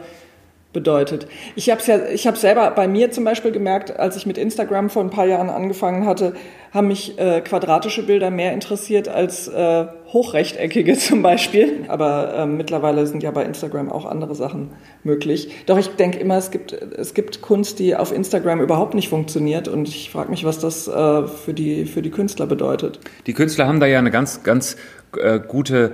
bedeutet. 0.72 1.28
Ich 1.56 1.72
habe 1.72 1.82
ja, 1.86 2.06
ich 2.10 2.28
habe 2.28 2.38
selber 2.38 2.70
bei 2.72 2.88
mir 2.88 3.10
zum 3.10 3.24
Beispiel 3.24 3.52
gemerkt, 3.52 4.00
als 4.00 4.16
ich 4.16 4.28
mit 4.28 4.38
Instagram 4.38 4.92
vor 4.92 5.04
ein 5.04 5.10
paar 5.10 5.26
Jahren 5.26 5.50
angefangen 5.50 6.06
hatte, 6.06 6.34
haben 6.72 6.90
mich 6.90 7.18
äh, 7.18 7.42
quadratische 7.42 8.04
Bilder 8.04 8.30
mehr 8.30 8.54
interessiert 8.54 9.08
als 9.08 9.48
äh, 9.48 9.88
hochrechteckige 10.14 10.94
zum 10.98 11.24
Beispiel. 11.24 11.86
Aber 11.88 12.36
äh, 12.36 12.46
mittlerweile 12.46 13.08
sind 13.08 13.24
ja 13.24 13.32
bei 13.32 13.44
Instagram 13.46 13.92
auch 13.92 14.06
andere 14.06 14.36
Sachen 14.36 14.70
möglich. 15.04 15.50
Doch 15.66 15.80
ich 15.80 15.88
denke 15.88 16.20
immer, 16.20 16.38
es 16.38 16.52
gibt, 16.52 16.74
es 16.74 17.16
gibt 17.16 17.42
Kunst, 17.42 17.80
die 17.80 17.96
auf 17.96 18.12
Instagram 18.12 18.62
überhaupt 18.62 18.94
nicht 18.94 19.10
funktioniert. 19.10 19.68
Und 19.68 19.88
ich 19.88 20.12
frage 20.12 20.30
mich, 20.30 20.46
was 20.46 20.60
das 20.60 20.88
äh, 20.88 21.28
für, 21.28 21.56
die, 21.56 21.86
für 21.86 22.04
die 22.04 22.12
Künstler 22.12 22.46
bedeutet. 22.46 23.00
Die 23.26 23.34
Künstler 23.34 23.68
haben 23.68 23.80
da 23.80 23.88
ja 23.88 23.98
eine 23.98 24.12
ganz, 24.12 24.44
ganz 24.44 24.78
äh, 25.18 25.40
gute 25.40 25.94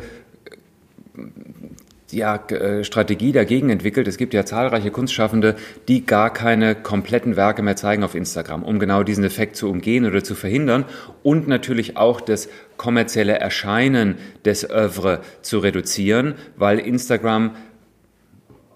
ja, 2.16 2.36
äh, 2.48 2.84
Strategie 2.84 3.32
dagegen 3.32 3.70
entwickelt. 3.70 4.08
Es 4.08 4.18
gibt 4.18 4.34
ja 4.34 4.46
zahlreiche 4.46 4.92
Kunstschaffende, 4.92 5.56
die 5.88 6.06
gar 6.06 6.32
keine 6.32 6.76
kompletten 6.76 7.36
Werke 7.36 7.62
mehr 7.62 7.76
zeigen 7.76 8.04
auf 8.04 8.16
Instagram, 8.16 8.64
um 8.64 8.80
genau 8.80 9.04
diesen 9.04 9.24
Effekt 9.24 9.56
zu 9.56 9.70
umgehen 9.70 10.06
oder 10.06 10.24
zu 10.24 10.36
verhindern 10.36 10.86
und 11.24 11.48
natürlich 11.48 11.98
auch 11.98 12.22
das 12.22 12.50
kommerzielle 12.78 13.40
Erscheinen 13.40 14.16
des 14.44 14.70
Oeuvre 14.70 15.22
zu 15.42 15.60
reduzieren, 15.60 16.36
weil 16.56 16.80
Instagram 16.80 17.52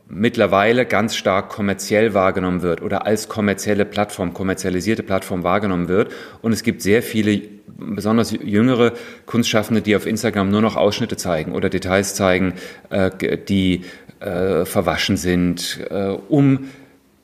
mittlerweile 0.09 0.85
ganz 0.85 1.15
stark 1.15 1.49
kommerziell 1.49 2.13
wahrgenommen 2.13 2.63
wird 2.63 2.81
oder 2.81 3.05
als 3.05 3.29
kommerzielle 3.29 3.85
Plattform, 3.85 4.33
kommerzialisierte 4.33 5.03
Plattform 5.03 5.43
wahrgenommen 5.43 5.87
wird. 5.87 6.11
Und 6.41 6.51
es 6.51 6.63
gibt 6.63 6.81
sehr 6.81 7.03
viele, 7.03 7.41
besonders 7.67 8.31
jüngere 8.31 8.93
Kunstschaffende, 9.27 9.81
die 9.81 9.95
auf 9.95 10.07
Instagram 10.07 10.49
nur 10.49 10.61
noch 10.61 10.75
Ausschnitte 10.75 11.15
zeigen 11.15 11.53
oder 11.53 11.69
Details 11.69 12.15
zeigen, 12.15 12.55
äh, 12.89 13.11
die 13.47 13.85
äh, 14.19 14.65
verwaschen 14.65 15.15
sind, 15.15 15.79
äh, 15.89 16.15
um 16.27 16.69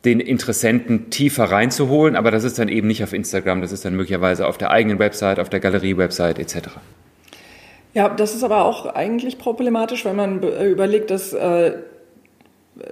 den 0.05 0.19
Interessenten 0.19 1.09
tiefer 1.09 1.45
reinzuholen. 1.45 2.15
Aber 2.15 2.29
das 2.29 2.43
ist 2.43 2.59
dann 2.59 2.69
eben 2.69 2.87
nicht 2.87 3.03
auf 3.03 3.13
Instagram, 3.13 3.61
das 3.61 3.71
ist 3.71 3.83
dann 3.83 3.95
möglicherweise 3.95 4.45
auf 4.45 4.59
der 4.59 4.69
eigenen 4.69 4.99
Website, 4.99 5.39
auf 5.39 5.49
der 5.49 5.59
Galerie-Website 5.59 6.37
etc. 6.37 6.69
Ja, 7.95 8.09
das 8.09 8.35
ist 8.35 8.43
aber 8.43 8.65
auch 8.65 8.85
eigentlich 8.85 9.39
problematisch, 9.39 10.05
wenn 10.05 10.15
man 10.15 10.43
überlegt, 10.43 11.09
dass 11.09 11.33
äh, 11.33 11.73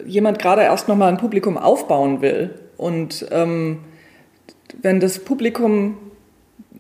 jemand 0.06 0.40
gerade 0.40 0.64
erst 0.64 0.88
nochmal 0.88 1.10
ein 1.10 1.18
Publikum 1.18 1.58
aufbauen 1.58 2.22
will. 2.22 2.52
Und 2.78 3.26
ähm, 3.32 3.80
wenn 4.82 5.00
das 5.00 5.20
Publikum 5.20 5.98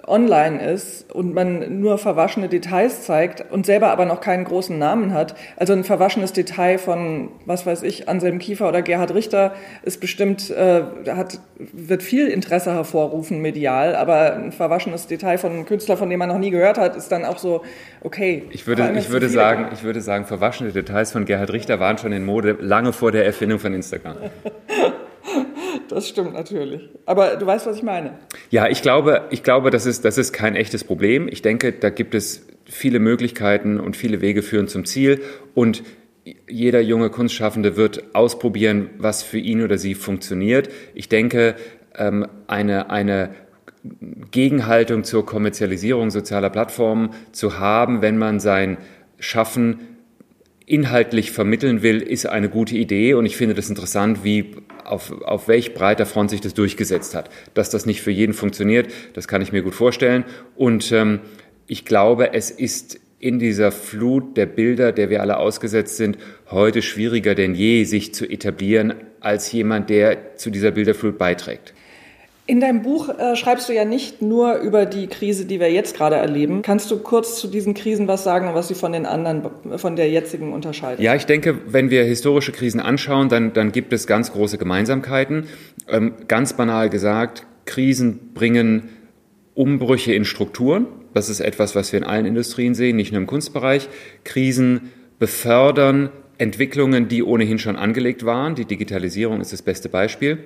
online 0.07 0.61
ist 0.61 1.11
und 1.13 1.33
man 1.33 1.79
nur 1.79 1.97
verwaschene 1.97 2.49
Details 2.49 3.03
zeigt 3.03 3.51
und 3.51 3.65
selber 3.65 3.91
aber 3.91 4.05
noch 4.05 4.21
keinen 4.21 4.43
großen 4.43 4.77
Namen 4.77 5.13
hat. 5.13 5.35
Also 5.57 5.73
ein 5.73 5.83
verwaschenes 5.83 6.33
Detail 6.33 6.77
von, 6.77 7.29
was 7.45 7.65
weiß 7.65 7.83
ich, 7.83 8.09
Anselm 8.09 8.39
Kiefer 8.39 8.67
oder 8.67 8.81
Gerhard 8.81 9.13
Richter 9.13 9.53
ist 9.83 10.01
bestimmt, 10.01 10.49
äh, 10.49 10.83
hat, 11.07 11.39
wird 11.57 12.03
viel 12.03 12.27
Interesse 12.27 12.73
hervorrufen 12.73 13.39
medial, 13.39 13.95
aber 13.95 14.33
ein 14.33 14.51
verwaschenes 14.51 15.07
Detail 15.07 15.37
von 15.37 15.51
einem 15.51 15.65
Künstler, 15.65 15.97
von 15.97 16.09
dem 16.09 16.19
man 16.19 16.29
noch 16.29 16.39
nie 16.39 16.51
gehört 16.51 16.77
hat, 16.77 16.95
ist 16.95 17.11
dann 17.11 17.25
auch 17.25 17.37
so, 17.37 17.63
okay. 18.01 18.43
Ich 18.51 18.67
würde, 18.67 18.93
ich 18.97 19.09
würde 19.09 19.29
sagen, 19.29 19.67
ich 19.73 19.83
würde 19.83 20.01
sagen, 20.01 20.25
verwaschene 20.25 20.71
Details 20.71 21.11
von 21.11 21.25
Gerhard 21.25 21.53
Richter 21.53 21.79
waren 21.79 21.97
schon 21.97 22.11
in 22.11 22.25
Mode 22.25 22.57
lange 22.59 22.93
vor 22.93 23.11
der 23.11 23.25
Erfindung 23.25 23.59
von 23.59 23.73
Instagram. 23.73 24.17
Das 25.89 26.07
stimmt 26.07 26.33
natürlich. 26.33 26.89
Aber 27.05 27.35
du 27.35 27.45
weißt, 27.45 27.67
was 27.67 27.77
ich 27.77 27.83
meine. 27.83 28.17
Ja, 28.49 28.67
ich 28.67 28.81
glaube, 28.81 29.27
ich 29.31 29.43
glaube, 29.43 29.69
das 29.69 29.85
ist, 29.85 30.05
das 30.05 30.17
ist 30.17 30.31
kein 30.31 30.55
echtes 30.55 30.83
Problem. 30.83 31.27
Ich 31.27 31.41
denke, 31.41 31.71
da 31.71 31.89
gibt 31.89 32.15
es 32.15 32.47
viele 32.65 32.99
Möglichkeiten 32.99 33.79
und 33.79 33.97
viele 33.97 34.21
Wege 34.21 34.41
führen 34.41 34.67
zum 34.67 34.85
Ziel. 34.85 35.21
Und 35.53 35.83
jeder 36.47 36.79
junge 36.79 37.09
Kunstschaffende 37.09 37.75
wird 37.75 38.15
ausprobieren, 38.15 38.91
was 38.97 39.23
für 39.23 39.39
ihn 39.39 39.61
oder 39.61 39.77
sie 39.77 39.93
funktioniert. 39.93 40.69
Ich 40.93 41.09
denke, 41.09 41.55
ähm, 41.95 42.27
eine, 42.47 42.89
eine 42.89 43.31
Gegenhaltung 44.31 45.03
zur 45.03 45.25
Kommerzialisierung 45.25 46.09
sozialer 46.09 46.49
Plattformen 46.49 47.09
zu 47.33 47.59
haben, 47.59 48.01
wenn 48.01 48.17
man 48.17 48.39
sein 48.39 48.77
Schaffen 49.19 49.92
inhaltlich 50.65 51.31
vermitteln 51.31 51.81
will, 51.81 52.01
ist 52.01 52.25
eine 52.25 52.49
gute 52.49 52.75
Idee 52.75 53.13
und 53.13 53.25
ich 53.25 53.35
finde 53.35 53.55
das 53.55 53.69
interessant, 53.69 54.23
wie 54.23 54.55
auf, 54.83 55.11
auf 55.23 55.47
welch 55.47 55.73
breiter 55.73 56.05
Front 56.05 56.29
sich 56.29 56.41
das 56.41 56.53
durchgesetzt 56.53 57.15
hat. 57.15 57.29
Dass 57.53 57.69
das 57.69 57.85
nicht 57.85 58.01
für 58.01 58.11
jeden 58.11 58.33
funktioniert, 58.33 58.87
das 59.13 59.27
kann 59.27 59.41
ich 59.41 59.51
mir 59.51 59.61
gut 59.61 59.75
vorstellen. 59.75 60.25
Und 60.55 60.91
ähm, 60.91 61.19
ich 61.67 61.85
glaube, 61.85 62.33
es 62.33 62.51
ist 62.51 62.99
in 63.19 63.39
dieser 63.39 63.71
Flut 63.71 64.35
der 64.35 64.45
Bilder, 64.45 64.91
der 64.91 65.09
wir 65.09 65.21
alle 65.21 65.37
ausgesetzt 65.37 65.95
sind, 65.95 66.17
heute 66.51 66.81
schwieriger 66.81 67.35
denn 67.35 67.55
je, 67.55 67.85
sich 67.85 68.13
zu 68.13 68.25
etablieren 68.25 68.95
als 69.21 69.49
jemand, 69.53 69.89
der 69.89 70.35
zu 70.35 70.49
dieser 70.49 70.71
Bilderflut 70.71 71.17
beiträgt. 71.17 71.73
In 72.45 72.59
deinem 72.59 72.81
Buch 72.81 73.07
äh, 73.07 73.37
schreibst 73.37 73.69
du 73.69 73.73
ja 73.73 73.85
nicht 73.85 74.21
nur 74.21 74.55
über 74.55 74.85
die 74.85 75.07
Krise, 75.07 75.45
die 75.45 75.61
wir 75.61 75.71
jetzt 75.71 75.95
gerade 75.95 76.17
erleben. 76.17 76.61
Kannst 76.61 76.91
du 76.91 76.99
kurz 76.99 77.39
zu 77.39 77.47
diesen 77.47 77.73
Krisen 77.73 78.09
was 78.09 78.25
sagen 78.25 78.49
und 78.49 78.53
was 78.53 78.67
sie 78.67 78.75
von 78.75 78.91
den 78.91 79.05
anderen, 79.05 79.49
von 79.77 79.95
der 79.95 80.09
jetzigen 80.09 80.51
unterscheiden? 80.51 81.01
Ja, 81.01 81.15
ich 81.15 81.25
denke, 81.25 81.59
wenn 81.67 81.89
wir 81.89 82.03
historische 82.03 82.51
Krisen 82.51 82.81
anschauen, 82.81 83.29
dann, 83.29 83.53
dann 83.53 83.71
gibt 83.71 83.93
es 83.93 84.07
ganz 84.07 84.33
große 84.33 84.57
Gemeinsamkeiten. 84.57 85.45
Ähm, 85.87 86.15
ganz 86.27 86.51
banal 86.51 86.89
gesagt, 86.89 87.47
Krisen 87.63 88.33
bringen 88.33 88.89
Umbrüche 89.53 90.13
in 90.13 90.25
Strukturen. 90.25 90.87
Das 91.13 91.29
ist 91.29 91.39
etwas, 91.39 91.75
was 91.75 91.93
wir 91.93 91.99
in 91.99 92.05
allen 92.05 92.25
Industrien 92.25 92.75
sehen, 92.75 92.97
nicht 92.97 93.13
nur 93.13 93.21
im 93.21 93.27
Kunstbereich. 93.27 93.87
Krisen 94.25 94.91
befördern 95.17 96.09
Entwicklungen, 96.39 97.07
die 97.07 97.23
ohnehin 97.23 97.57
schon 97.57 97.77
angelegt 97.77 98.25
waren. 98.25 98.55
Die 98.55 98.65
Digitalisierung 98.65 99.39
ist 99.39 99.53
das 99.53 99.61
beste 99.61 99.87
Beispiel. 99.87 100.39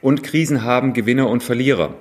Und 0.00 0.22
Krisen 0.22 0.64
haben 0.64 0.92
Gewinner 0.92 1.28
und 1.28 1.42
Verlierer. 1.42 1.94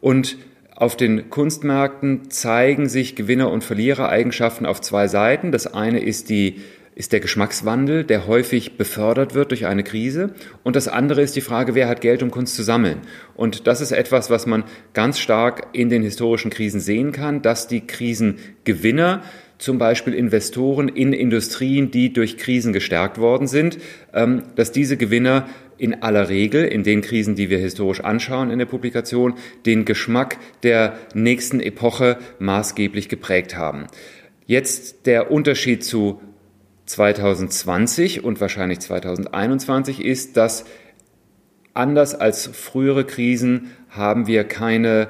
Und 0.00 0.36
auf 0.74 0.96
den 0.96 1.30
Kunstmärkten 1.30 2.30
zeigen 2.30 2.88
sich 2.88 3.14
Gewinner- 3.14 3.50
und 3.50 3.62
Verlierereigenschaften 3.62 4.66
auf 4.66 4.80
zwei 4.80 5.06
Seiten. 5.08 5.52
Das 5.52 5.72
eine 5.72 6.00
ist 6.00 6.28
die 6.30 6.60
ist 6.94 7.12
der 7.12 7.20
Geschmackswandel, 7.20 8.04
der 8.04 8.26
häufig 8.26 8.76
befördert 8.76 9.34
wird 9.34 9.50
durch 9.50 9.66
eine 9.66 9.82
Krise. 9.82 10.34
Und 10.62 10.76
das 10.76 10.88
andere 10.88 11.22
ist 11.22 11.34
die 11.34 11.40
Frage, 11.40 11.74
wer 11.74 11.88
hat 11.88 12.02
Geld, 12.02 12.22
um 12.22 12.30
Kunst 12.30 12.54
zu 12.54 12.62
sammeln? 12.62 12.98
Und 13.34 13.66
das 13.66 13.80
ist 13.80 13.92
etwas, 13.92 14.28
was 14.28 14.46
man 14.46 14.64
ganz 14.92 15.18
stark 15.18 15.68
in 15.72 15.88
den 15.88 16.02
historischen 16.02 16.50
Krisen 16.50 16.80
sehen 16.80 17.12
kann, 17.12 17.40
dass 17.40 17.66
die 17.66 17.86
Krisengewinner 17.86 19.22
zum 19.62 19.78
Beispiel 19.78 20.12
Investoren 20.12 20.88
in 20.88 21.12
Industrien, 21.12 21.92
die 21.92 22.12
durch 22.12 22.36
Krisen 22.36 22.72
gestärkt 22.72 23.18
worden 23.18 23.46
sind, 23.46 23.78
ähm, 24.12 24.42
dass 24.56 24.72
diese 24.72 24.96
Gewinner 24.96 25.48
in 25.78 26.02
aller 26.02 26.28
Regel 26.28 26.64
in 26.64 26.82
den 26.82 27.00
Krisen, 27.00 27.36
die 27.36 27.48
wir 27.48 27.58
historisch 27.58 28.00
anschauen 28.00 28.50
in 28.50 28.58
der 28.58 28.66
Publikation, 28.66 29.34
den 29.64 29.84
Geschmack 29.84 30.38
der 30.64 30.96
nächsten 31.14 31.60
Epoche 31.60 32.18
maßgeblich 32.40 33.08
geprägt 33.08 33.56
haben. 33.56 33.86
Jetzt 34.46 35.06
der 35.06 35.30
Unterschied 35.30 35.84
zu 35.84 36.20
2020 36.86 38.24
und 38.24 38.40
wahrscheinlich 38.40 38.80
2021 38.80 40.04
ist, 40.04 40.36
dass 40.36 40.64
anders 41.72 42.16
als 42.16 42.48
frühere 42.48 43.04
Krisen 43.04 43.70
haben 43.90 44.26
wir 44.26 44.42
keine 44.42 45.08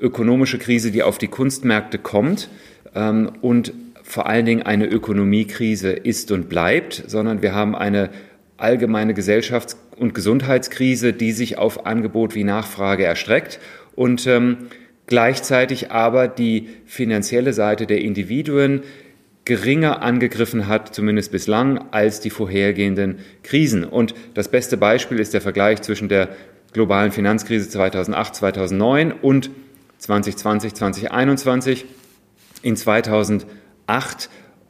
ökonomische 0.00 0.58
Krise, 0.58 0.90
die 0.90 1.04
auf 1.04 1.18
die 1.18 1.28
Kunstmärkte 1.28 1.98
kommt 1.98 2.48
und 2.94 3.72
vor 4.04 4.26
allen 4.26 4.46
Dingen 4.46 4.62
eine 4.62 4.86
Ökonomiekrise 4.86 5.90
ist 5.90 6.30
und 6.30 6.48
bleibt, 6.48 7.04
sondern 7.06 7.42
wir 7.42 7.54
haben 7.54 7.74
eine 7.74 8.10
allgemeine 8.56 9.14
Gesellschafts- 9.14 9.76
und 9.96 10.14
Gesundheitskrise, 10.14 11.12
die 11.12 11.32
sich 11.32 11.58
auf 11.58 11.86
Angebot 11.86 12.34
wie 12.34 12.44
Nachfrage 12.44 13.04
erstreckt 13.04 13.58
und 13.94 14.26
ähm, 14.26 14.68
gleichzeitig 15.06 15.90
aber 15.90 16.28
die 16.28 16.68
finanzielle 16.86 17.52
Seite 17.52 17.86
der 17.86 18.00
Individuen 18.00 18.82
geringer 19.44 20.02
angegriffen 20.02 20.68
hat, 20.68 20.94
zumindest 20.94 21.30
bislang, 21.30 21.86
als 21.90 22.20
die 22.20 22.30
vorhergehenden 22.30 23.18
Krisen. 23.42 23.84
Und 23.84 24.14
das 24.32 24.48
beste 24.48 24.76
Beispiel 24.76 25.18
ist 25.18 25.34
der 25.34 25.42
Vergleich 25.42 25.82
zwischen 25.82 26.08
der 26.08 26.30
globalen 26.72 27.12
Finanzkrise 27.12 27.68
2008, 27.68 28.36
2009 28.36 29.12
und 29.12 29.50
2020, 29.98 30.74
2021. 30.74 31.84
In 32.64 32.76
2008 32.76 33.44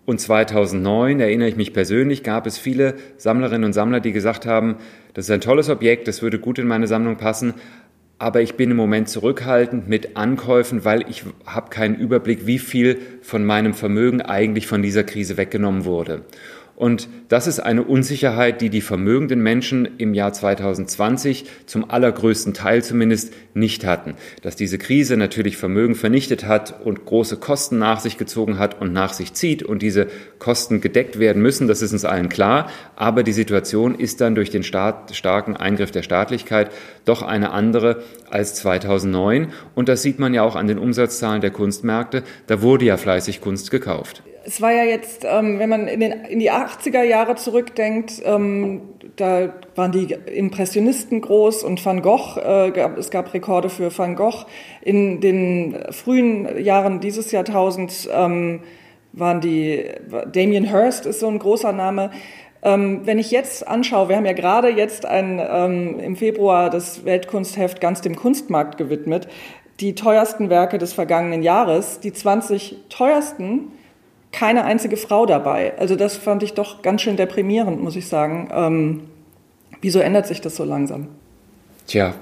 und 0.05 0.21
2009, 0.21 1.21
erinnere 1.21 1.49
ich 1.49 1.55
mich 1.55 1.73
persönlich, 1.73 2.25
gab 2.25 2.45
es 2.45 2.59
viele 2.59 2.95
Sammlerinnen 3.19 3.63
und 3.63 3.73
Sammler, 3.73 4.01
die 4.01 4.11
gesagt 4.11 4.47
haben, 4.47 4.79
das 5.15 5.27
ist 5.27 5.31
ein 5.31 5.41
tolles 5.41 5.69
Objekt, 5.69 6.09
das 6.09 6.21
würde 6.21 6.41
gut 6.41 6.59
in 6.59 6.67
meine 6.67 6.89
Sammlung 6.89 7.19
passen, 7.19 7.55
aber 8.19 8.41
ich 8.41 8.57
bin 8.57 8.73
im 8.73 8.77
Moment 8.77 9.09
zurückhaltend 9.09 9.89
mit 9.89 10.17
Ankäufen, 10.17 10.85
weil 10.85 11.09
ich 11.09 11.23
habe 11.47 11.71
keinen 11.71 11.95
Überblick, 11.95 12.47
wie 12.47 12.59
viel 12.59 12.99
von 13.23 13.45
meinem 13.45 13.75
Vermögen 13.75 14.21
eigentlich 14.21 14.67
von 14.67 14.83
dieser 14.83 15.05
Krise 15.05 15.37
weggenommen 15.37 15.85
wurde. 15.85 16.25
Und 16.75 17.09
das 17.29 17.47
ist 17.47 17.61
eine 17.61 17.85
Unsicherheit, 17.85 18.61
die 18.61 18.71
die 18.71 18.81
vermögenden 18.81 19.41
Menschen 19.41 19.89
im 19.99 20.15
Jahr 20.15 20.33
2020 20.33 21.45
zum 21.67 21.89
allergrößten 21.89 22.55
Teil 22.55 22.83
zumindest 22.83 23.33
nicht 23.55 23.87
hatten. 23.87 24.15
Dass 24.43 24.57
diese 24.57 24.79
Krise 24.79 25.17
natürlich 25.17 25.57
Vermögen 25.57 25.95
vernichtet 25.95 26.45
hat 26.45 26.81
und 26.85 27.05
große 27.05 27.37
Kosten 27.37 27.79
nach 27.79 28.01
sich 28.01 28.19
gezogen 28.19 28.59
hat 28.59 28.81
und 28.81 28.93
nach 28.93 29.13
sich 29.13 29.33
zieht 29.33 29.63
und 29.63 29.81
diese 29.81 30.09
Kosten 30.39 30.81
gedeckt 30.81 31.19
werden 31.19 31.41
müssen, 31.41 31.69
das 31.69 31.83
ist 31.83 31.93
uns 31.93 32.05
allen 32.05 32.29
klar. 32.29 32.69
Aber 32.97 33.23
die 33.23 33.33
Situation 33.33 33.95
ist 33.95 34.21
dann 34.21 34.35
durch 34.35 34.51
den 34.51 34.63
Staat, 34.63 35.15
starken 35.15 35.57
Eingriff 35.57 35.91
der 35.91 36.03
Staatlichkeit 36.03 36.71
doch 37.05 37.23
eine 37.23 37.53
andere 37.53 38.03
als 38.31 38.55
2009. 38.57 39.53
Und 39.75 39.89
das 39.89 40.03
sieht 40.03 40.19
man 40.19 40.35
ja 40.35 40.43
auch 40.43 40.57
an 40.57 40.67
den 40.67 40.79
Umsatzzahlen 40.79 41.41
der 41.41 41.51
Kunstmärkte. 41.51 42.25
Da 42.47 42.63
wurde 42.63 42.85
ja 42.85 42.97
fleißig 42.97 43.41
Kunst 43.41 43.71
gekauft 43.71 44.23
es 44.47 44.61
war 44.61 44.73
ja 44.73 44.85
jetzt, 44.85 45.25
ähm, 45.25 45.59
wenn 45.59 45.69
man 45.71 45.89
in, 45.89 46.39
die 46.39 46.53
80er 46.53 47.03
Jahre 47.03 47.35
zurückdenkt, 47.35 48.21
ähm, 48.25 48.83
da 49.17 49.53
waren 49.77 49.93
die 49.93 50.13
Impressionisten 50.13 51.21
groß 51.21 51.63
und 51.63 51.85
Van 51.85 52.03
Gogh, 52.03 52.39
äh, 52.39 52.71
gab, 52.71 52.99
es 52.99 53.11
gab 53.11 53.33
Rekorde 53.33 53.69
für 53.69 53.97
Van 53.97 54.17
Gogh. 54.17 54.47
In 54.83 55.21
den 55.21 55.77
frühen 55.91 56.63
Jahren 56.63 57.01
dieses 57.01 57.31
Jahrtausends 57.31 58.09
ähm, 58.13 58.61
waren 59.13 59.41
die, 59.41 59.85
Damien 60.33 60.65
Hirst 60.65 61.07
ist 61.07 61.21
so 61.21 61.29
ein 61.29 61.39
großer 61.39 61.73
Name. 61.73 62.11
Ähm, 62.63 63.03
wenn 63.05 63.19
ich 63.19 63.31
jetzt 63.31 63.67
anschaue, 63.69 64.09
wir 64.09 64.17
haben 64.17 64.27
ja 64.27 64.33
gerade 64.33 64.69
jetzt 64.69 65.07
ein, 65.07 65.41
ähm, 65.41 66.01
im 66.01 66.17
Februar 66.17 66.71
das 66.71 67.05
Weltkunstheft 67.05 67.81
ganz 67.81 68.01
dem 68.01 68.17
Kunstmarkt 68.17 68.79
gewidmet, 68.79 69.29
die 69.81 69.95
teuersten 69.95 70.51
Werke 70.51 70.79
des 70.79 70.93
vergangenen 70.93 71.43
Jahres, 71.43 72.01
die 72.01 72.13
20 72.13 72.77
teuersten, 72.89 73.73
keine 74.35 74.65
einzige 74.65 74.97
Frau 74.97 75.27
dabei. 75.27 75.79
Also 75.79 75.95
das 75.95 76.17
fand 76.17 76.43
ich 76.43 76.55
doch 76.55 76.83
ganz 76.83 77.03
schön 77.03 77.17
deprimierend, 77.17 77.81
muss 77.81 77.95
ich 77.95 78.09
sagen. 78.09 78.49
Ähm, 78.53 79.01
wieso 79.81 80.01
ändert 80.01 80.27
sich 80.27 80.41
das 80.41 80.57
so 80.57 80.65
langsam? 80.65 81.09
Tja, 81.87 82.15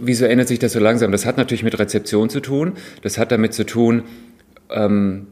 wieso 0.00 0.24
ändert 0.24 0.48
sich 0.48 0.58
das 0.58 0.72
so 0.72 0.80
langsam? 0.80 1.12
Das 1.12 1.26
hat 1.26 1.36
natürlich 1.36 1.62
mit 1.62 1.78
Rezeption 1.78 2.30
zu 2.30 2.40
tun. 2.40 2.72
Das 3.02 3.18
hat 3.18 3.30
damit 3.30 3.52
zu 3.52 3.64
tun, 3.64 4.04
ähm, 4.70 5.26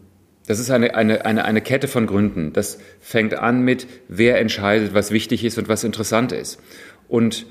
das 0.46 0.58
ist 0.58 0.70
eine, 0.70 0.94
eine, 0.94 1.24
eine, 1.26 1.44
eine 1.44 1.60
Kette 1.60 1.88
von 1.88 2.06
Gründen. 2.06 2.52
Das 2.52 2.78
fängt 3.00 3.34
an 3.34 3.60
mit, 3.62 3.86
wer 4.08 4.38
entscheidet, 4.38 4.94
was 4.94 5.10
wichtig 5.10 5.44
ist 5.44 5.58
und 5.58 5.68
was 5.68 5.84
interessant 5.84 6.32
ist. 6.32 6.58
Und 7.06 7.46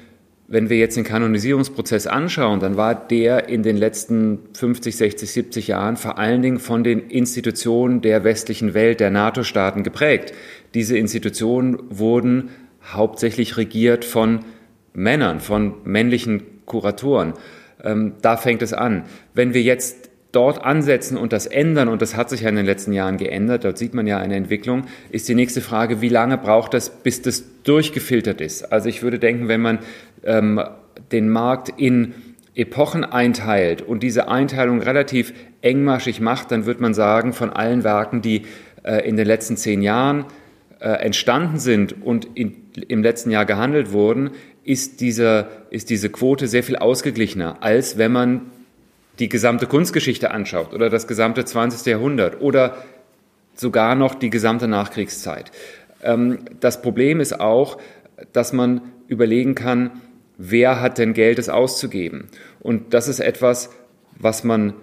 wenn 0.49 0.69
wir 0.69 0.77
jetzt 0.77 0.95
den 0.95 1.03
Kanonisierungsprozess 1.03 2.07
anschauen, 2.07 2.61
dann 2.61 2.77
war 2.77 2.95
der 2.95 3.49
in 3.49 3.63
den 3.63 3.75
letzten 3.75 4.39
50, 4.53 4.95
60, 4.95 5.31
70 5.31 5.67
Jahren 5.67 5.97
vor 5.97 6.17
allen 6.17 6.41
Dingen 6.41 6.59
von 6.59 6.85
den 6.85 7.09
Institutionen 7.09 8.01
der 8.01 8.23
westlichen 8.23 8.73
Welt, 8.73 9.01
der 9.01 9.11
NATO-Staaten 9.11 9.83
geprägt. 9.83 10.33
Diese 10.73 10.97
Institutionen 10.97 11.77
wurden 11.89 12.49
hauptsächlich 12.81 13.57
regiert 13.57 14.05
von 14.05 14.45
Männern, 14.93 15.41
von 15.41 15.75
männlichen 15.83 16.43
Kuratoren. 16.65 17.33
Ähm, 17.83 18.13
da 18.21 18.37
fängt 18.37 18.61
es 18.61 18.71
an. 18.71 19.03
Wenn 19.33 19.53
wir 19.53 19.61
jetzt 19.61 20.07
dort 20.31 20.63
ansetzen 20.63 21.17
und 21.17 21.33
das 21.33 21.45
ändern, 21.45 21.87
und 21.87 22.01
das 22.01 22.15
hat 22.15 22.29
sich 22.29 22.41
ja 22.41 22.49
in 22.49 22.55
den 22.55 22.65
letzten 22.65 22.93
Jahren 22.93 23.17
geändert, 23.17 23.63
dort 23.63 23.77
sieht 23.77 23.93
man 23.93 24.07
ja 24.07 24.17
eine 24.17 24.35
Entwicklung, 24.35 24.83
ist 25.09 25.27
die 25.29 25.35
nächste 25.35 25.61
Frage, 25.61 26.01
wie 26.01 26.09
lange 26.09 26.37
braucht 26.37 26.73
das, 26.73 26.89
bis 26.89 27.21
das 27.21 27.43
durchgefiltert 27.63 28.41
ist? 28.41 28.71
Also 28.71 28.89
ich 28.89 29.03
würde 29.03 29.19
denken, 29.19 29.47
wenn 29.47 29.61
man 29.61 29.79
ähm, 30.23 30.61
den 31.11 31.29
Markt 31.29 31.69
in 31.77 32.13
Epochen 32.55 33.03
einteilt 33.03 33.81
und 33.81 34.01
diese 34.01 34.29
Einteilung 34.29 34.81
relativ 34.81 35.33
engmaschig 35.61 36.19
macht, 36.19 36.51
dann 36.51 36.65
wird 36.65 36.79
man 36.79 36.93
sagen, 36.93 37.33
von 37.33 37.51
allen 37.51 37.83
Werken, 37.83 38.21
die 38.21 38.43
äh, 38.83 39.07
in 39.07 39.15
den 39.15 39.27
letzten 39.27 39.57
zehn 39.57 39.81
Jahren 39.81 40.25
äh, 40.79 40.89
entstanden 40.89 41.59
sind 41.59 42.01
und 42.03 42.25
in, 42.35 42.55
im 42.87 43.03
letzten 43.03 43.29
Jahr 43.29 43.45
gehandelt 43.45 43.91
wurden, 43.91 44.31
ist 44.63 45.01
diese, 45.01 45.47
ist 45.69 45.89
diese 45.89 46.09
Quote 46.09 46.47
sehr 46.47 46.63
viel 46.63 46.75
ausgeglichener, 46.75 47.57
als 47.61 47.97
wenn 47.97 48.11
man 48.11 48.41
die 49.19 49.29
gesamte 49.29 49.65
Kunstgeschichte 49.65 50.31
anschaut 50.31 50.73
oder 50.73 50.89
das 50.89 51.07
gesamte 51.07 51.45
20. 51.45 51.85
Jahrhundert 51.85 52.41
oder 52.41 52.77
sogar 53.55 53.95
noch 53.95 54.15
die 54.15 54.29
gesamte 54.29 54.67
Nachkriegszeit. 54.67 55.51
Ähm, 56.03 56.39
das 56.59 56.81
Problem 56.81 57.19
ist 57.19 57.39
auch, 57.39 57.77
dass 58.33 58.53
man 58.53 58.81
überlegen 59.07 59.55
kann, 59.55 60.01
wer 60.37 60.81
hat 60.81 60.97
denn 60.97 61.13
Geld, 61.13 61.39
es 61.39 61.49
auszugeben? 61.49 62.27
Und 62.59 62.93
das 62.93 63.07
ist 63.07 63.19
etwas, 63.19 63.69
was 64.17 64.43
man 64.43 64.73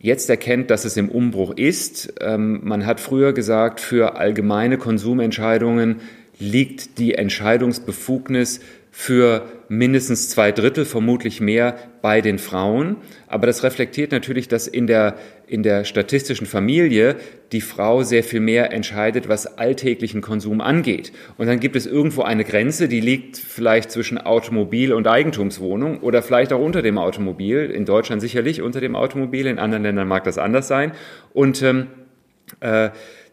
jetzt 0.00 0.30
erkennt, 0.30 0.70
dass 0.70 0.84
es 0.84 0.96
im 0.96 1.08
Umbruch 1.08 1.52
ist. 1.56 2.14
Ähm, 2.20 2.60
man 2.62 2.86
hat 2.86 3.00
früher 3.00 3.32
gesagt, 3.32 3.80
für 3.80 4.16
allgemeine 4.16 4.78
Konsumentscheidungen 4.78 6.00
liegt 6.38 6.98
die 6.98 7.14
Entscheidungsbefugnis 7.14 8.60
für 8.90 9.46
mindestens 9.68 10.28
zwei 10.28 10.50
Drittel, 10.50 10.84
vermutlich 10.84 11.40
mehr 11.40 11.76
bei 12.02 12.20
den 12.20 12.38
Frauen. 12.38 12.96
Aber 13.28 13.46
das 13.46 13.62
reflektiert 13.62 14.10
natürlich, 14.10 14.48
dass 14.48 14.66
in 14.66 14.88
der, 14.88 15.16
in 15.46 15.62
der 15.62 15.84
statistischen 15.84 16.46
Familie 16.46 17.16
die 17.52 17.60
Frau 17.60 18.02
sehr 18.02 18.24
viel 18.24 18.40
mehr 18.40 18.72
entscheidet, 18.72 19.28
was 19.28 19.58
alltäglichen 19.58 20.22
Konsum 20.22 20.60
angeht. 20.60 21.12
Und 21.38 21.46
dann 21.46 21.60
gibt 21.60 21.76
es 21.76 21.86
irgendwo 21.86 22.22
eine 22.22 22.44
Grenze, 22.44 22.88
die 22.88 23.00
liegt 23.00 23.36
vielleicht 23.36 23.92
zwischen 23.92 24.18
Automobil 24.18 24.92
und 24.92 25.06
Eigentumswohnung 25.06 26.00
oder 26.00 26.20
vielleicht 26.22 26.52
auch 26.52 26.60
unter 26.60 26.82
dem 26.82 26.98
Automobil. 26.98 27.70
In 27.70 27.84
Deutschland 27.84 28.20
sicherlich 28.20 28.60
unter 28.60 28.80
dem 28.80 28.96
Automobil, 28.96 29.46
in 29.46 29.60
anderen 29.60 29.84
Ländern 29.84 30.08
mag 30.08 30.24
das 30.24 30.36
anders 30.36 30.66
sein. 30.66 30.92
Und 31.32 31.62
ähm, 31.62 31.86
äh, 32.58 32.90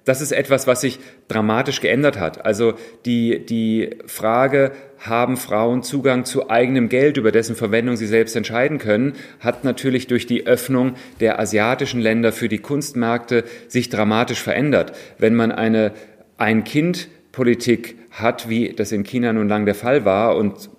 das 0.07 0.21
ist 0.21 0.31
etwas, 0.31 0.67
was 0.67 0.81
sich 0.81 0.99
dramatisch 1.27 1.81
geändert 1.81 2.17
hat. 2.17 2.45
Also 2.45 2.75
die, 3.05 3.45
die 3.45 3.89
Frage, 4.05 4.71
haben 4.99 5.37
Frauen 5.37 5.83
Zugang 5.83 6.23
zu 6.23 6.49
eigenem 6.49 6.89
Geld, 6.89 7.17
über 7.17 7.31
dessen 7.31 7.55
Verwendung 7.55 7.97
sie 7.97 8.07
selbst 8.07 8.35
entscheiden 8.35 8.77
können, 8.77 9.13
hat 9.41 9.63
natürlich 9.63 10.07
durch 10.07 10.25
die 10.25 10.47
Öffnung 10.47 10.93
der 11.19 11.39
asiatischen 11.39 11.99
Länder 11.99 12.31
für 12.31 12.47
die 12.47 12.59
Kunstmärkte 12.59 13.43
sich 13.67 13.89
dramatisch 13.89 14.41
verändert. 14.41 14.93
Wenn 15.17 15.35
man 15.35 15.51
eine 15.51 15.91
Ein-Kind-Politik 16.37 17.95
hat, 18.11 18.47
wie 18.47 18.69
das 18.69 18.91
in 18.93 19.03
China 19.03 19.33
nun 19.33 19.49
lang 19.49 19.65
der 19.65 19.75
Fall 19.75 20.05
war 20.05 20.37
und 20.37 20.69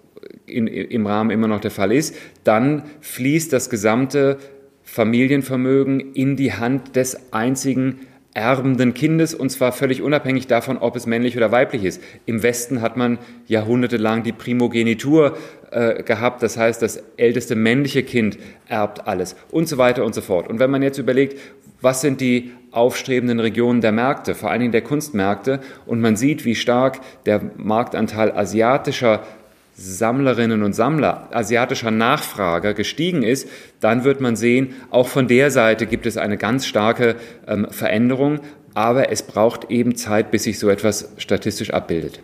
in, 0.47 0.67
im 0.67 1.07
Rahmen 1.07 1.31
immer 1.31 1.49
noch 1.49 1.61
der 1.61 1.71
Fall 1.71 1.93
ist, 1.93 2.17
dann 2.45 2.85
fließt 3.03 3.53
das 3.53 3.69
gesamte 3.69 4.39
Familienvermögen 4.83 6.15
in 6.15 6.37
die 6.37 6.55
Hand 6.55 6.97
des 6.97 7.33
einzigen 7.33 8.01
erbenden 8.39 8.95
Kindes 8.95 9.35
und 9.35 9.51
zwar 9.51 9.73
völlig 9.73 10.01
unabhängig 10.01 10.47
davon, 10.47 10.79
ob 10.79 10.95
es 10.95 11.07
männlich 11.07 11.37
oder 11.37 11.51
weiblich 11.51 11.83
ist. 11.83 12.01
Im 12.25 12.45
Westen 12.45 12.81
hat 12.81 12.97
man 12.97 13.19
jahrhundertelang 13.49 14.23
die 14.23 14.31
Primogenitur 14.33 15.37
äh, 15.73 16.05
gehabt, 16.05 16.43
das 16.45 16.57
heißt, 16.57 16.81
das 16.81 17.03
älteste 17.17 17.57
männliche 17.57 18.05
Kind 18.05 18.39
erbt 18.69 19.09
alles 19.09 19.35
und 19.51 19.69
so 19.69 19.77
weiter 19.77 20.05
und 20.05 20.15
so 20.15 20.21
fort. 20.21 20.49
Und 20.49 20.61
wenn 20.61 20.71
man 20.71 20.83
jetzt 20.83 20.99
überlegt, 20.99 21.37
was 21.81 22.01
sind 22.01 22.21
die 22.21 22.53
aufstrebenden 22.71 23.41
Regionen 23.41 23.81
der 23.81 23.93
Märkte, 23.93 24.35
vor 24.35 24.51
allen 24.51 24.61
Dingen 24.61 24.73
der 24.73 24.83
Kunstmärkte. 24.83 25.61
Und 25.87 26.01
man 26.01 26.17
sieht, 26.17 26.45
wie 26.45 26.55
stark 26.55 27.01
der 27.27 27.41
Marktanteil 27.57 28.33
asiatischer 28.33 29.23
Sammlerinnen 29.81 30.65
und 30.65 30.73
Sammler, 30.73 31.29
asiatischer 31.31 31.93
Nachfrager 31.93 32.75
gestiegen 32.75 33.23
ist, 33.23 33.49
dann 33.79 34.03
wird 34.03 34.21
man 34.21 34.35
sehen, 34.35 34.75
auch 34.91 35.07
von 35.07 35.29
der 35.29 35.53
Seite 35.53 35.87
gibt 35.87 36.05
es 36.05 36.17
eine 36.17 36.37
ganz 36.37 36.67
starke 36.67 37.15
ähm, 37.47 37.69
Veränderung, 37.71 38.41
aber 38.75 39.13
es 39.13 39.23
braucht 39.23 39.71
eben 39.71 39.95
Zeit, 39.95 40.33
bis 40.33 40.43
sich 40.43 40.59
so 40.59 40.69
etwas 40.69 41.13
statistisch 41.19 41.71
abbildet. 41.71 42.21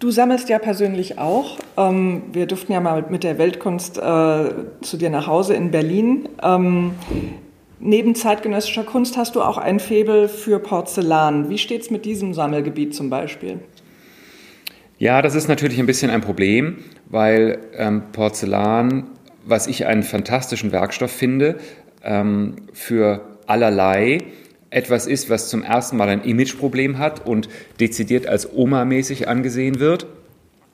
Du 0.00 0.10
sammelst 0.10 0.48
ja 0.48 0.58
persönlich 0.58 1.18
auch. 1.18 1.58
Ähm, 1.76 2.22
wir 2.32 2.46
durften 2.46 2.72
ja 2.72 2.80
mal 2.80 3.04
mit 3.08 3.22
der 3.22 3.38
Weltkunst 3.38 3.98
äh, 3.98 4.00
zu 4.80 4.96
dir 4.96 5.10
nach 5.10 5.28
Hause 5.28 5.54
in 5.54 5.70
Berlin. 5.70 6.28
Ähm, 6.42 6.92
neben 7.78 8.16
zeitgenössischer 8.16 8.84
Kunst 8.84 9.16
hast 9.16 9.36
du 9.36 9.42
auch 9.42 9.58
ein 9.58 9.78
Faible 9.78 10.28
für 10.28 10.58
Porzellan. 10.58 11.50
Wie 11.50 11.58
steht 11.58 11.82
es 11.82 11.90
mit 11.90 12.04
diesem 12.04 12.34
Sammelgebiet 12.34 12.96
zum 12.96 13.10
Beispiel? 13.10 13.60
Ja, 14.98 15.22
das 15.22 15.36
ist 15.36 15.48
natürlich 15.48 15.78
ein 15.78 15.86
bisschen 15.86 16.10
ein 16.10 16.22
Problem, 16.22 16.78
weil 17.06 17.58
ähm, 17.76 18.02
Porzellan, 18.10 19.04
was 19.44 19.68
ich 19.68 19.86
einen 19.86 20.02
fantastischen 20.02 20.72
Werkstoff 20.72 21.12
finde, 21.12 21.58
ähm, 22.02 22.56
für 22.72 23.20
allerlei 23.46 24.18
etwas 24.70 25.06
ist, 25.06 25.30
was 25.30 25.48
zum 25.48 25.62
ersten 25.62 25.96
Mal 25.96 26.08
ein 26.08 26.24
Imageproblem 26.24 26.98
hat 26.98 27.24
und 27.24 27.48
dezidiert 27.78 28.26
als 28.26 28.52
Oma-mäßig 28.52 29.28
angesehen 29.28 29.78
wird. 29.78 30.06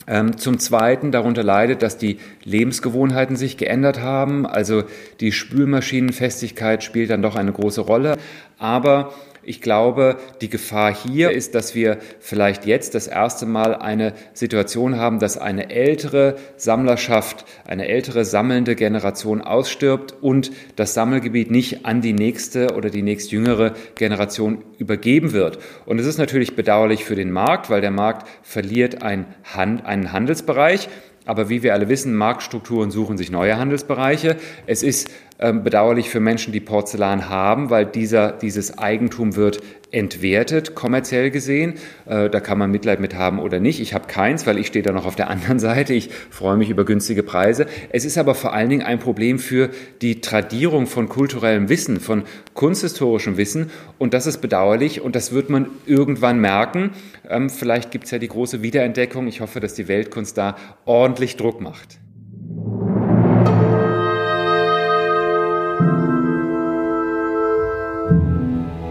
Ähm, 0.07 0.39
zum 0.39 0.59
Zweiten 0.59 1.13
darunter 1.13 1.43
leidet, 1.43 1.83
dass 1.83 1.99
die 1.99 2.19
Lebensgewohnheiten 2.45 3.37
sich 3.37 3.59
geändert 3.59 4.01
haben. 4.01 4.47
Also 4.47 4.85
die 5.21 5.33
Spülmaschinenfestigkeit 5.33 6.83
spielt 6.83 7.11
dann 7.11 7.23
doch 7.23 7.37
eine 7.37 7.53
große 7.53 7.83
Rolle. 7.83 8.17
Aber 8.59 9.13
ich 9.47 9.61
glaube, 9.61 10.17
die 10.41 10.49
Gefahr 10.49 10.95
hier 10.95 11.31
ist, 11.31 11.55
dass 11.55 11.75
wir 11.75 11.99
vielleicht 12.21 12.67
jetzt 12.67 12.95
das 12.95 13.07
erste 13.07 13.47
Mal 13.47 13.75
eine 13.75 14.15
Situation 14.33 14.97
haben, 14.97 15.19
dass 15.19 15.39
eine 15.39 15.71
ältere 15.71 16.37
Sammlerschaft, 16.57 17.45
eine 17.67 17.89
ältere 17.89 18.25
sammelnde 18.25 18.75
Generation 18.75 19.41
ausstirbt 19.41 20.15
und 20.21 20.51
das 20.77 20.95
Sammelgebiet 20.95 21.51
nicht 21.51 21.85
an 21.87 22.01
die 22.01 22.13
nächste 22.13 22.75
oder 22.75 22.91
die 22.91 23.03
nächstjüngere 23.03 23.75
Generation 23.95 24.65
übergeben 24.79 25.33
wird. 25.33 25.59
Und 25.87 25.99
es 25.99 26.07
ist 26.07 26.19
natürlich 26.19 26.57
bedauerlich 26.57 27.05
für 27.05 27.17
den 27.17 27.31
Markt, 27.31 27.71
weil 27.71 27.81
der 27.81 27.91
Markt 27.91 28.29
verliert 28.43 29.03
einen 29.03 29.27
Handelsbereich. 29.55 30.89
Aber 31.25 31.49
wie 31.49 31.63
wir 31.63 31.73
alle 31.73 31.89
wissen, 31.89 32.15
Marktstrukturen 32.15 32.91
suchen 32.91 33.17
sich 33.17 33.31
neue 33.31 33.57
Handelsbereiche. 33.57 34.37
Es 34.67 34.83
ist 34.83 35.11
ähm, 35.39 35.63
bedauerlich 35.63 36.11
für 36.11 36.21
Menschen, 36.21 36.53
die 36.53 36.61
Porzellan 36.61 37.29
haben, 37.29 37.71
weil 37.71 37.87
dieser, 37.87 38.33
dieses 38.33 38.79
Eigentum 38.79 39.37
wird 39.37 39.63
entwertet, 39.95 40.75
kommerziell 40.75 41.31
gesehen. 41.31 41.75
Äh, 42.07 42.29
da 42.29 42.41
kann 42.41 42.59
man 42.59 42.71
Mitleid 42.71 43.01
mit 43.01 43.15
haben 43.15 43.39
oder 43.39 43.61
nicht. 43.61 43.81
Ich 43.81 43.95
habe 43.95 44.07
keins, 44.07 44.47
weil 44.47 44.59
ich 44.59 44.67
stehe 44.67 44.83
da 44.83 44.93
noch 44.93 45.07
auf 45.07 45.17
der 45.17 45.31
anderen 45.35 45.59
Seite. 45.59 45.95
Ich 45.95 46.11
freue 46.31 46.57
mich 46.57 46.69
über 46.69 46.85
günstige 46.85 47.23
Preise. 47.23 47.67
Es 47.91 48.05
ist 48.05 48.19
aber 48.19 48.35
vor 48.35 48.53
allen 48.53 48.69
Dingen 48.69 48.83
ein 48.83 48.99
Problem 48.99 49.39
für 49.39 49.71
die 50.03 50.21
Tradierung 50.21 50.87
von 50.87 51.09
kulturellem 51.09 51.69
Wissen, 51.69 52.01
von 52.01 52.25
kunsthistorischem 52.55 53.37
Wissen. 53.37 53.71
Und 53.99 54.15
das 54.15 54.27
ist 54.27 54.39
bedauerlich 54.39 55.01
und 55.01 55.17
das 55.17 55.33
wird 55.33 55.49
man 55.49 55.69
irgendwann 55.87 56.41
merken. 56.41 56.91
Ähm, 57.29 57.49
vielleicht 57.49 57.91
gibt 57.91 58.05
es 58.05 58.11
ja 58.11 58.19
die 58.19 58.29
große 58.29 58.63
Wiederentdeckung. 58.63 59.29
Ich 59.29 59.41
hoffe, 59.41 59.61
dass 59.61 59.75
die 59.75 59.89
Weltkunst 59.89 60.37
da 60.37 60.57
ordentlich 60.85 61.37
Druck 61.37 61.61
macht. 61.61 61.99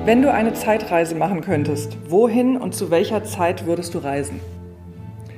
Wenn 0.05 0.21
du 0.21 0.33
eine 0.33 0.53
Zeitreise 0.53 1.15
machen 1.15 1.39
könntest, 1.39 1.97
wohin 2.09 2.57
und 2.57 2.75
zu 2.75 2.91
welcher 2.91 3.23
Zeit 3.23 3.65
würdest 3.65 3.93
du 3.93 3.99
reisen? 3.99 4.41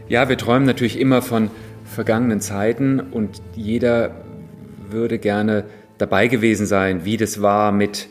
Ja, 0.08 0.28
wir 0.28 0.40
träumen 0.40 0.66
natürlich 0.66 1.00
immer 1.00 1.22
von 1.22 1.52
vergangenen 1.84 2.40
Zeiten 2.40 3.00
und 3.00 3.44
jeder 3.56 4.26
würde 4.90 5.20
gerne 5.20 5.66
dabei 6.00 6.28
gewesen 6.28 6.66
sein, 6.66 7.06
wie 7.06 7.16
das 7.16 7.44
war 7.44 7.72
mit 7.72 8.08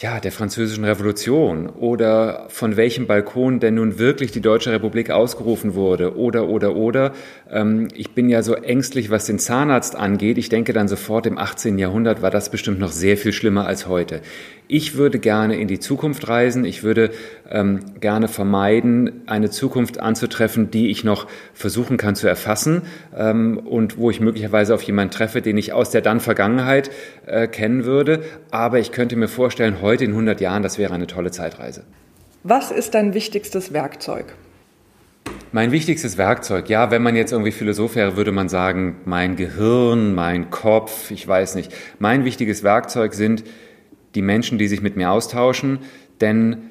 ja, 0.00 0.20
der 0.20 0.30
französischen 0.30 0.84
Revolution 0.84 1.68
oder 1.68 2.46
von 2.50 2.76
welchem 2.76 3.08
Balkon 3.08 3.58
denn 3.58 3.74
nun 3.74 3.98
wirklich 3.98 4.30
die 4.30 4.40
Deutsche 4.40 4.70
Republik 4.70 5.10
ausgerufen 5.10 5.74
wurde 5.74 6.16
oder, 6.16 6.48
oder, 6.48 6.76
oder. 6.76 7.12
Ähm, 7.50 7.88
ich 7.94 8.12
bin 8.12 8.28
ja 8.28 8.42
so 8.42 8.54
ängstlich, 8.54 9.10
was 9.10 9.26
den 9.26 9.40
Zahnarzt 9.40 9.96
angeht. 9.96 10.38
Ich 10.38 10.48
denke 10.48 10.72
dann 10.72 10.86
sofort, 10.86 11.26
im 11.26 11.36
18. 11.36 11.78
Jahrhundert 11.78 12.22
war 12.22 12.30
das 12.30 12.48
bestimmt 12.48 12.78
noch 12.78 12.92
sehr 12.92 13.16
viel 13.16 13.32
schlimmer 13.32 13.66
als 13.66 13.88
heute. 13.88 14.20
Ich 14.68 14.96
würde 14.96 15.18
gerne 15.18 15.58
in 15.58 15.66
die 15.66 15.80
Zukunft 15.80 16.28
reisen. 16.28 16.64
Ich 16.64 16.84
würde 16.84 17.10
ähm, 17.50 17.80
gerne 18.00 18.28
vermeiden, 18.28 19.22
eine 19.26 19.50
Zukunft 19.50 20.00
anzutreffen, 20.00 20.70
die 20.70 20.90
ich 20.90 21.04
noch 21.04 21.26
versuchen 21.54 21.96
kann 21.96 22.14
zu 22.14 22.28
erfassen 22.28 22.82
ähm, 23.16 23.58
und 23.58 23.98
wo 23.98 24.10
ich 24.10 24.20
möglicherweise 24.20 24.74
auf 24.74 24.82
jemanden 24.82 25.12
treffe, 25.12 25.42
den 25.42 25.56
ich 25.56 25.72
aus 25.72 25.90
der 25.90 26.00
dann 26.00 26.20
Vergangenheit 26.20 26.90
äh, 27.26 27.48
kennen 27.48 27.84
würde. 27.84 28.22
Aber 28.50 28.78
ich 28.78 28.92
könnte 28.92 29.16
mir 29.16 29.28
vorstellen, 29.28 29.80
heute 29.80 30.04
in 30.04 30.10
100 30.10 30.40
Jahren, 30.40 30.62
das 30.62 30.78
wäre 30.78 30.94
eine 30.94 31.06
tolle 31.06 31.30
Zeitreise. 31.30 31.84
Was 32.42 32.70
ist 32.70 32.94
dein 32.94 33.14
wichtigstes 33.14 33.72
Werkzeug? 33.72 34.26
Mein 35.50 35.72
wichtigstes 35.72 36.18
Werkzeug, 36.18 36.68
ja, 36.68 36.90
wenn 36.90 37.02
man 37.02 37.16
jetzt 37.16 37.32
irgendwie 37.32 37.52
Philosoph 37.52 37.96
wäre, 37.96 38.16
würde 38.16 38.32
man 38.32 38.48
sagen, 38.48 38.96
mein 39.06 39.36
Gehirn, 39.36 40.14
mein 40.14 40.50
Kopf, 40.50 41.10
ich 41.10 41.26
weiß 41.26 41.54
nicht. 41.54 41.72
Mein 41.98 42.24
wichtiges 42.24 42.62
Werkzeug 42.62 43.14
sind 43.14 43.44
die 44.14 44.22
Menschen, 44.22 44.58
die 44.58 44.68
sich 44.68 44.82
mit 44.82 44.96
mir 44.96 45.10
austauschen, 45.10 45.78
denn 46.20 46.70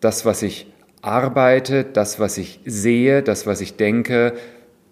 das, 0.00 0.24
was 0.24 0.42
ich 0.42 0.72
arbeite, 1.02 1.84
das, 1.84 2.18
was 2.18 2.38
ich 2.38 2.60
sehe, 2.64 3.22
das, 3.22 3.46
was 3.46 3.60
ich 3.60 3.76
denke, 3.76 4.34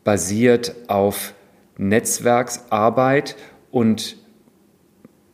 basiert 0.05 0.75
auf 0.87 1.35
Netzwerksarbeit 1.77 3.37
und 3.71 4.17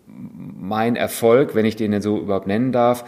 mein 0.07 0.97
Erfolg, 0.97 1.55
wenn 1.55 1.65
ich 1.65 1.77
den 1.77 2.01
so 2.01 2.19
überhaupt 2.19 2.47
nennen 2.47 2.73
darf, 2.73 3.05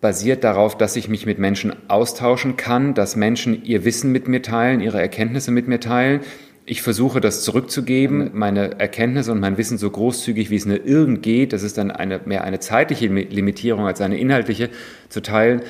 basiert 0.00 0.44
darauf, 0.44 0.76
dass 0.76 0.96
ich 0.96 1.08
mich 1.08 1.24
mit 1.24 1.38
Menschen 1.38 1.74
austauschen 1.88 2.56
kann, 2.56 2.94
dass 2.94 3.16
Menschen 3.16 3.64
ihr 3.64 3.84
Wissen 3.84 4.12
mit 4.12 4.28
mir 4.28 4.42
teilen, 4.42 4.80
ihre 4.80 5.00
Erkenntnisse 5.00 5.50
mit 5.50 5.66
mir 5.66 5.80
teilen, 5.80 6.20
ich 6.66 6.82
versuche 6.82 7.20
das 7.20 7.42
zurückzugeben, 7.42 8.30
meine 8.32 8.78
Erkenntnisse 8.80 9.32
und 9.32 9.40
mein 9.40 9.58
Wissen 9.58 9.76
so 9.76 9.90
großzügig, 9.90 10.50
wie 10.50 10.56
es 10.56 10.66
nur 10.66 10.84
irgend 10.84 11.22
geht, 11.22 11.52
das 11.52 11.62
ist 11.62 11.76
dann 11.76 11.90
eine, 11.90 12.20
mehr 12.24 12.44
eine 12.44 12.58
zeitliche 12.60 13.06
Limitierung 13.06 13.86
als 13.86 14.00
eine 14.00 14.18
inhaltliche, 14.18 14.70
zu 15.08 15.20
teilen. 15.20 15.62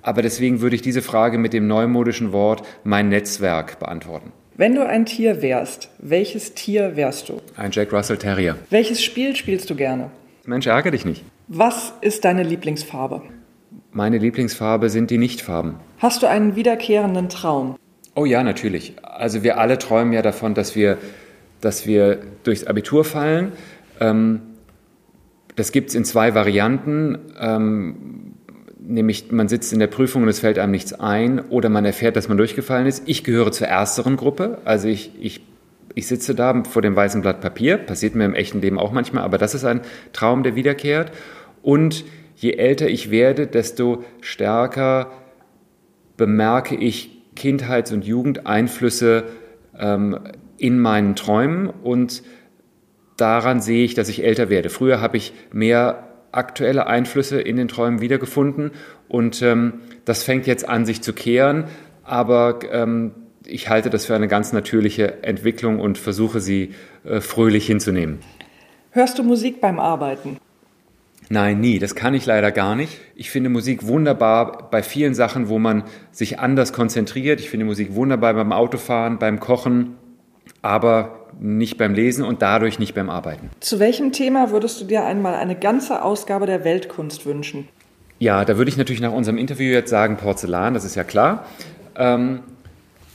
Aber 0.00 0.22
deswegen 0.22 0.60
würde 0.60 0.74
ich 0.74 0.82
diese 0.82 1.02
Frage 1.02 1.38
mit 1.38 1.52
dem 1.52 1.66
neumodischen 1.66 2.32
Wort 2.32 2.66
mein 2.82 3.08
Netzwerk 3.08 3.78
beantworten. 3.78 4.32
Wenn 4.56 4.74
du 4.74 4.86
ein 4.86 5.06
Tier 5.06 5.42
wärst, 5.42 5.90
welches 5.98 6.54
Tier 6.54 6.96
wärst 6.96 7.28
du? 7.28 7.40
Ein 7.56 7.70
Jack 7.70 7.92
Russell 7.92 8.18
Terrier. 8.18 8.56
Welches 8.70 9.02
Spiel 9.02 9.36
spielst 9.36 9.70
du 9.70 9.74
gerne? 9.74 10.10
Mensch, 10.44 10.66
ärgere 10.66 10.92
dich 10.92 11.04
nicht. 11.04 11.24
Was 11.48 11.92
ist 12.00 12.24
deine 12.24 12.42
Lieblingsfarbe? 12.42 13.22
Meine 13.92 14.18
Lieblingsfarbe 14.18 14.88
sind 14.90 15.10
die 15.10 15.18
Nichtfarben. 15.18 15.74
Hast 15.98 16.22
du 16.22 16.26
einen 16.26 16.56
wiederkehrenden 16.56 17.28
Traum? 17.28 17.76
Oh 18.14 18.24
ja, 18.24 18.42
natürlich. 18.42 18.94
Also 19.02 19.42
wir 19.42 19.58
alle 19.58 19.78
träumen 19.78 20.12
ja 20.12 20.22
davon, 20.22 20.54
dass 20.54 20.76
wir, 20.76 20.98
dass 21.60 21.86
wir 21.86 22.18
durchs 22.44 22.64
Abitur 22.64 23.04
fallen. 23.04 23.52
Ähm, 24.00 24.42
das 25.56 25.72
gibt 25.72 25.90
es 25.90 25.94
in 25.94 26.04
zwei 26.04 26.34
Varianten. 26.34 27.18
Ähm, 27.40 28.34
nämlich 28.78 29.30
man 29.30 29.48
sitzt 29.48 29.72
in 29.72 29.78
der 29.78 29.86
Prüfung 29.86 30.22
und 30.22 30.28
es 30.28 30.40
fällt 30.40 30.58
einem 30.58 30.72
nichts 30.72 30.92
ein 30.92 31.40
oder 31.40 31.68
man 31.68 31.84
erfährt, 31.84 32.16
dass 32.16 32.28
man 32.28 32.36
durchgefallen 32.36 32.86
ist. 32.86 33.04
Ich 33.06 33.24
gehöre 33.24 33.52
zur 33.52 33.68
ersteren 33.68 34.16
Gruppe. 34.16 34.58
Also 34.64 34.88
ich, 34.88 35.12
ich, 35.20 35.42
ich 35.94 36.06
sitze 36.06 36.34
da 36.34 36.64
vor 36.64 36.82
dem 36.82 36.94
weißen 36.94 37.22
Blatt 37.22 37.40
Papier. 37.40 37.78
Passiert 37.78 38.14
mir 38.14 38.24
im 38.24 38.34
echten 38.34 38.60
Leben 38.60 38.78
auch 38.78 38.92
manchmal, 38.92 39.24
aber 39.24 39.38
das 39.38 39.54
ist 39.54 39.64
ein 39.64 39.80
Traum, 40.12 40.42
der 40.42 40.54
wiederkehrt. 40.54 41.12
Und 41.62 42.04
je 42.36 42.52
älter 42.52 42.88
ich 42.88 43.10
werde, 43.10 43.46
desto 43.46 44.04
stärker 44.20 45.12
bemerke 46.16 46.74
ich 46.74 47.11
Kindheits- 47.34 47.92
und 47.92 48.04
Jugendeinflüsse 48.04 49.24
ähm, 49.78 50.18
in 50.58 50.78
meinen 50.78 51.16
Träumen 51.16 51.68
und 51.68 52.22
daran 53.16 53.60
sehe 53.60 53.84
ich, 53.84 53.94
dass 53.94 54.08
ich 54.08 54.24
älter 54.24 54.48
werde. 54.48 54.70
Früher 54.70 55.00
habe 55.00 55.16
ich 55.16 55.32
mehr 55.52 56.08
aktuelle 56.32 56.86
Einflüsse 56.86 57.40
in 57.40 57.56
den 57.56 57.68
Träumen 57.68 58.00
wiedergefunden 58.00 58.72
und 59.08 59.42
ähm, 59.42 59.80
das 60.04 60.22
fängt 60.22 60.46
jetzt 60.46 60.68
an, 60.68 60.86
sich 60.86 61.02
zu 61.02 61.12
kehren, 61.12 61.64
aber 62.04 62.60
ähm, 62.70 63.12
ich 63.46 63.68
halte 63.68 63.90
das 63.90 64.06
für 64.06 64.14
eine 64.14 64.28
ganz 64.28 64.52
natürliche 64.52 65.22
Entwicklung 65.22 65.80
und 65.80 65.98
versuche 65.98 66.40
sie 66.40 66.74
äh, 67.04 67.20
fröhlich 67.20 67.66
hinzunehmen. 67.66 68.20
Hörst 68.90 69.18
du 69.18 69.22
Musik 69.22 69.60
beim 69.60 69.78
Arbeiten? 69.78 70.38
Nein, 71.28 71.60
nie. 71.60 71.78
Das 71.78 71.94
kann 71.94 72.14
ich 72.14 72.26
leider 72.26 72.52
gar 72.52 72.74
nicht. 72.74 73.00
Ich 73.14 73.30
finde 73.30 73.48
Musik 73.48 73.86
wunderbar 73.86 74.68
bei 74.70 74.82
vielen 74.82 75.14
Sachen, 75.14 75.48
wo 75.48 75.58
man 75.58 75.84
sich 76.10 76.40
anders 76.40 76.72
konzentriert. 76.72 77.40
Ich 77.40 77.48
finde 77.50 77.66
Musik 77.66 77.94
wunderbar 77.94 78.34
beim 78.34 78.52
Autofahren, 78.52 79.18
beim 79.18 79.40
Kochen. 79.40 79.96
Aber 80.60 81.22
nicht 81.40 81.78
beim 81.78 81.94
Lesen 81.94 82.24
und 82.24 82.42
dadurch 82.42 82.78
nicht 82.78 82.94
beim 82.94 83.10
Arbeiten. 83.10 83.50
Zu 83.60 83.80
welchem 83.80 84.12
Thema 84.12 84.50
würdest 84.50 84.80
du 84.80 84.84
dir 84.84 85.04
einmal 85.04 85.34
eine 85.34 85.56
ganze 85.56 86.02
Ausgabe 86.02 86.46
der 86.46 86.64
Weltkunst 86.64 87.26
wünschen? 87.26 87.68
Ja, 88.18 88.44
da 88.44 88.56
würde 88.56 88.68
ich 88.68 88.76
natürlich 88.76 89.00
nach 89.00 89.12
unserem 89.12 89.38
Interview 89.38 89.72
jetzt 89.72 89.90
sagen 89.90 90.16
Porzellan, 90.16 90.74
das 90.74 90.84
ist 90.84 90.94
ja 90.94 91.02
klar. 91.02 91.46
Ähm, 91.96 92.40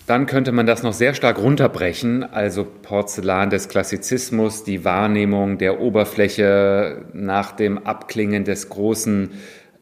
dann 0.07 0.25
könnte 0.25 0.53
man 0.53 0.65
das 0.65 0.83
noch 0.83 0.93
sehr 0.93 1.13
stark 1.13 1.37
runterbrechen, 1.37 2.23
also 2.23 2.63
Porzellan 2.63 3.49
des 3.49 3.67
Klassizismus, 3.67 4.63
die 4.63 4.85
Wahrnehmung 4.85 5.57
der 5.57 5.81
Oberfläche 5.81 7.05
nach 7.11 7.51
dem 7.51 7.77
Abklingen 7.77 8.45
des 8.45 8.69
großen 8.69 9.31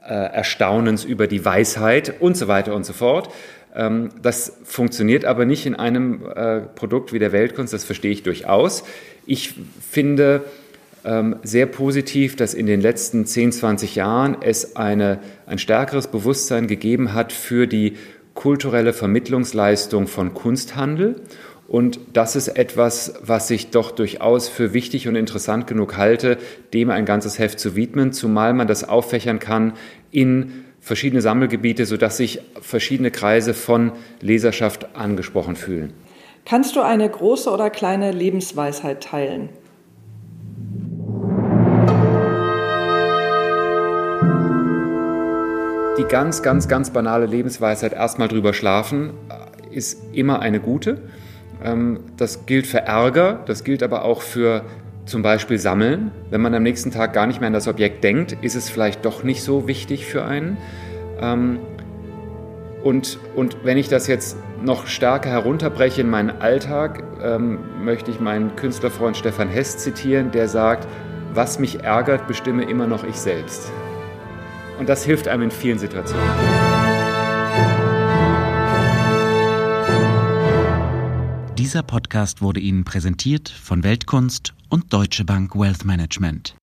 äh, 0.03 0.13
Erstaunens 0.13 1.03
über 1.03 1.27
die 1.27 1.45
Weisheit 1.45 2.15
und 2.19 2.35
so 2.35 2.47
weiter 2.47 2.73
und 2.73 2.87
so 2.87 2.93
fort. 2.93 3.31
Ähm, 3.75 4.09
das 4.19 4.57
funktioniert 4.63 5.25
aber 5.25 5.45
nicht 5.45 5.67
in 5.67 5.75
einem 5.75 6.25
äh, 6.35 6.61
Produkt 6.61 7.13
wie 7.13 7.19
der 7.19 7.31
Weltkunst, 7.31 7.71
das 7.71 7.83
verstehe 7.83 8.11
ich 8.11 8.23
durchaus. 8.23 8.83
Ich 9.27 9.53
finde 9.79 10.43
ähm, 11.03 11.35
sehr 11.43 11.67
positiv, 11.67 12.35
dass 12.35 12.55
in 12.55 12.65
den 12.65 12.81
letzten 12.81 13.27
10, 13.27 13.51
20 13.51 13.93
Jahren 13.93 14.37
es 14.41 14.75
eine, 14.75 15.19
ein 15.45 15.59
stärkeres 15.59 16.07
Bewusstsein 16.07 16.65
gegeben 16.65 17.13
hat 17.13 17.31
für 17.31 17.67
die 17.67 17.97
kulturelle 18.35 18.93
Vermittlungsleistung 18.93 20.07
von 20.07 20.35
Kunsthandel. 20.35 21.21
Und 21.67 21.99
das 22.13 22.35
ist 22.35 22.49
etwas, 22.49 23.15
was 23.21 23.49
ich 23.49 23.71
doch 23.71 23.89
durchaus 23.89 24.47
für 24.47 24.73
wichtig 24.73 25.07
und 25.07 25.15
interessant 25.15 25.65
genug 25.65 25.97
halte, 25.97 26.37
dem 26.73 26.91
ein 26.91 27.05
ganzes 27.05 27.39
Heft 27.39 27.59
zu 27.59 27.75
widmen, 27.75 28.13
zumal 28.13 28.53
man 28.53 28.67
das 28.67 28.87
auffächern 28.87 29.39
kann 29.39 29.73
in 30.11 30.65
verschiedene 30.79 31.23
Sammelgebiete, 31.23 31.87
sodass 31.87 32.17
sich 32.17 32.41
verschiedene 32.61 33.09
Kreise 33.09 33.55
von 33.55 33.93
Leserschaft 34.21 34.95
angesprochen 34.95 35.55
fühlen. 35.55 35.93
Kannst 36.45 36.75
du 36.75 36.81
eine 36.81 37.09
große 37.09 37.49
oder 37.49 37.71
kleine 37.71 38.11
Lebensweisheit 38.11 39.01
teilen? 39.01 39.49
Die 45.97 46.03
ganz, 46.03 46.41
ganz, 46.41 46.67
ganz 46.67 46.89
banale 46.89 47.25
Lebensweisheit, 47.25 47.93
erstmal 47.93 48.27
drüber 48.27 48.53
schlafen, 48.53 49.11
ist 49.71 50.01
immer 50.13 50.41
eine 50.41 50.59
gute. 50.59 50.97
Ähm, 51.63 52.01
das 52.17 52.45
gilt 52.45 52.67
für 52.67 52.79
Ärger, 52.79 53.39
das 53.45 53.63
gilt 53.63 53.81
aber 53.81 54.03
auch 54.03 54.21
für 54.21 54.63
zum 55.05 55.21
Beispiel 55.21 55.57
Sammeln. 55.57 56.11
Wenn 56.29 56.41
man 56.41 56.53
am 56.53 56.63
nächsten 56.63 56.91
Tag 56.91 57.13
gar 57.13 57.27
nicht 57.27 57.39
mehr 57.39 57.47
an 57.47 57.53
das 57.53 57.69
Objekt 57.69 58.03
denkt, 58.03 58.37
ist 58.41 58.55
es 58.55 58.69
vielleicht 58.69 59.05
doch 59.05 59.23
nicht 59.23 59.41
so 59.41 59.67
wichtig 59.67 60.05
für 60.05 60.25
einen. 60.25 60.57
Ähm, 61.21 61.59
und, 62.83 63.17
und 63.35 63.63
wenn 63.63 63.77
ich 63.77 63.87
das 63.87 64.07
jetzt 64.07 64.35
noch 64.61 64.87
stärker 64.87 65.29
herunterbreche 65.29 66.01
in 66.01 66.09
meinen 66.09 66.41
Alltag, 66.41 67.03
ähm, 67.23 67.59
möchte 67.81 68.11
ich 68.11 68.19
meinen 68.19 68.55
Künstlerfreund 68.57 69.15
Stefan 69.15 69.47
Hess 69.47 69.77
zitieren, 69.77 70.31
der 70.31 70.49
sagt, 70.49 70.87
was 71.33 71.57
mich 71.57 71.83
ärgert, 71.83 72.27
bestimme 72.27 72.63
immer 72.63 72.85
noch 72.85 73.05
ich 73.05 73.15
selbst. 73.15 73.71
Und 74.77 74.89
das 74.89 75.05
hilft 75.05 75.27
einem 75.27 75.43
in 75.43 75.51
vielen 75.51 75.79
Situationen. 75.79 76.29
Dieser 81.57 81.81
Podcast 81.83 82.41
wurde 82.41 82.59
Ihnen 82.59 82.83
präsentiert 82.83 83.49
von 83.49 83.83
Weltkunst 83.83 84.53
und 84.69 84.93
Deutsche 84.93 85.25
Bank 85.25 85.55
Wealth 85.55 85.85
Management. 85.85 86.53